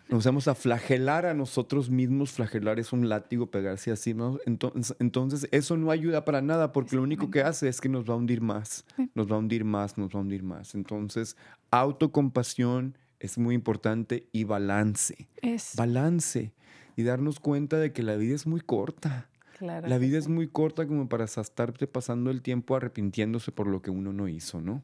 [0.08, 2.32] Nos vamos a flagelar a nosotros mismos.
[2.32, 4.14] Flagelar es un látigo, pegarse así.
[4.14, 4.38] ¿no?
[4.46, 8.08] Entonces, entonces, eso no ayuda para nada porque lo único que hace es que nos
[8.08, 8.84] va a hundir más.
[9.14, 10.74] Nos va a hundir más, nos va a hundir más.
[10.74, 11.36] Entonces,
[11.70, 15.28] autocompasión es muy importante y balance.
[15.42, 16.52] Es, Balance.
[16.96, 19.28] Y darnos cuenta de que la vida es muy corta.
[19.60, 23.82] Claro La vida es muy corta como para estarte pasando el tiempo arrepintiéndose por lo
[23.82, 24.82] que uno no hizo, ¿no?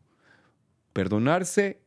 [0.92, 1.80] Perdonarse,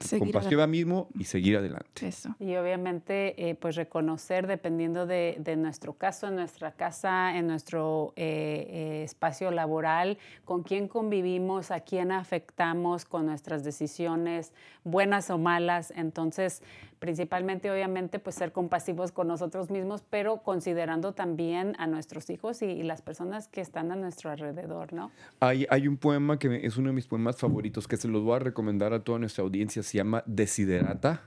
[0.00, 1.90] seguir compasiva mismo y seguir adelante.
[1.96, 2.08] adelante.
[2.08, 2.34] Eso.
[2.40, 8.14] Y obviamente, eh, pues reconocer, dependiendo de, de nuestro caso, en nuestra casa, en nuestro
[8.16, 10.16] eh, eh, espacio laboral,
[10.46, 15.92] con quién convivimos, a quién afectamos con nuestras decisiones, buenas o malas.
[15.94, 16.62] Entonces,
[17.04, 22.64] principalmente, obviamente, pues ser compasivos con nosotros mismos, pero considerando también a nuestros hijos y,
[22.64, 25.10] y las personas que están a nuestro alrededor, ¿no?
[25.38, 28.36] Hay, hay un poema que es uno de mis poemas favoritos que se los voy
[28.36, 29.82] a recomendar a toda nuestra audiencia.
[29.82, 31.20] Se llama Desiderata.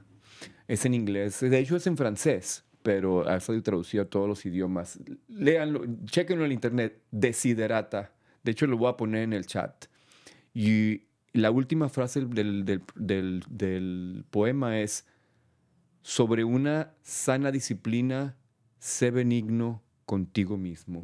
[0.68, 1.42] Es en inglés.
[1.42, 5.00] De hecho, es en francés, pero ha sido traducido a todos los idiomas.
[5.28, 7.04] Léanlo, chequenlo en internet.
[7.12, 8.14] Desiderata.
[8.44, 9.86] De hecho, lo voy a poner en el chat.
[10.56, 11.04] Y
[11.34, 15.06] la última frase del, del- del- del poema es,
[16.08, 18.38] sobre una sana disciplina,
[18.80, 21.02] sé benigno contigo mismo.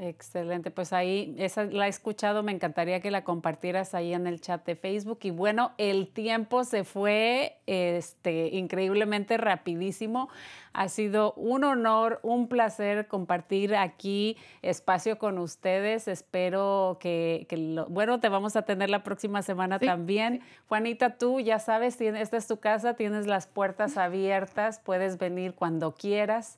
[0.00, 4.40] Excelente, pues ahí esa la he escuchado, me encantaría que la compartieras ahí en el
[4.40, 5.18] chat de Facebook.
[5.22, 10.28] Y bueno, el tiempo se fue este, increíblemente rapidísimo.
[10.72, 16.06] Ha sido un honor, un placer compartir aquí espacio con ustedes.
[16.06, 20.42] Espero que, que lo- bueno, te vamos a tener la próxima semana Sí, también.
[20.68, 25.54] Juanita, tú ya sabes, tienes, esta es tu casa, tienes las puertas abiertas, puedes venir
[25.54, 26.56] cuando quieras.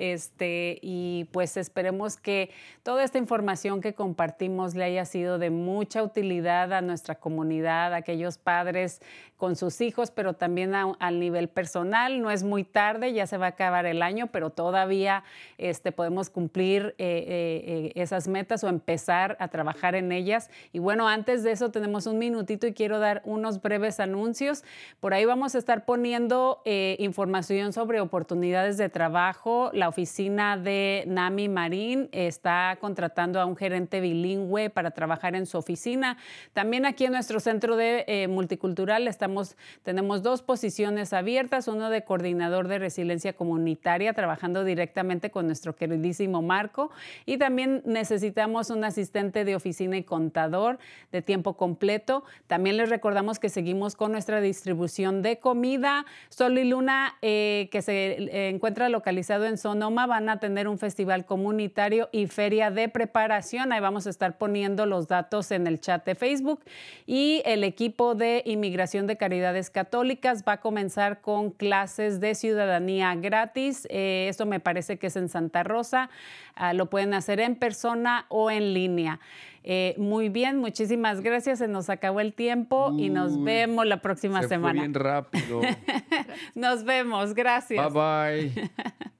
[0.00, 2.50] Este, y pues esperemos que
[2.82, 7.98] toda esta información que compartimos le haya sido de mucha utilidad a nuestra comunidad, a
[7.98, 9.02] aquellos padres
[9.36, 12.20] con sus hijos, pero también al nivel personal.
[12.22, 15.22] No es muy tarde, ya se va a acabar el año, pero todavía
[15.58, 20.50] este, podemos cumplir eh, eh, eh, esas metas o empezar a trabajar en ellas.
[20.72, 24.64] Y bueno, antes de eso tenemos un minutito y quiero dar unos breves anuncios.
[24.98, 29.70] Por ahí vamos a estar poniendo eh, información sobre oportunidades de trabajo.
[29.72, 35.58] La oficina de Nami Marín está contratando a un gerente bilingüe para trabajar en su
[35.58, 36.16] oficina.
[36.54, 42.02] También aquí en nuestro centro de eh, multicultural estamos, tenemos dos posiciones abiertas, uno de
[42.04, 46.90] coordinador de resiliencia comunitaria, trabajando directamente con nuestro queridísimo Marco,
[47.26, 50.78] y también necesitamos un asistente de oficina y contador
[51.12, 52.24] de tiempo completo.
[52.46, 56.06] También les recordamos que seguimos con nuestra distribución de comida.
[56.28, 60.76] Sol y Luna, eh, que se eh, encuentra localizado en Sonoma, van a tener un
[60.76, 63.72] festival comunitario y feria de preparación.
[63.72, 66.62] Ahí vamos a estar poniendo los datos en el chat de Facebook.
[67.06, 73.14] Y el equipo de inmigración de caridades católicas va a comenzar con clases de ciudadanía
[73.14, 73.86] gratis.
[73.88, 76.10] Eh, esto me parece que es en Santa Rosa.
[76.56, 79.18] Ah, lo pueden hacer en persona o en línea.
[79.64, 81.58] Eh, muy bien, muchísimas gracias.
[81.60, 84.82] Se nos acabó el tiempo y nos vemos la próxima Se fue semana.
[84.82, 85.62] bien rápido.
[86.54, 87.92] Nos vemos, gracias.
[87.94, 88.70] bye bye.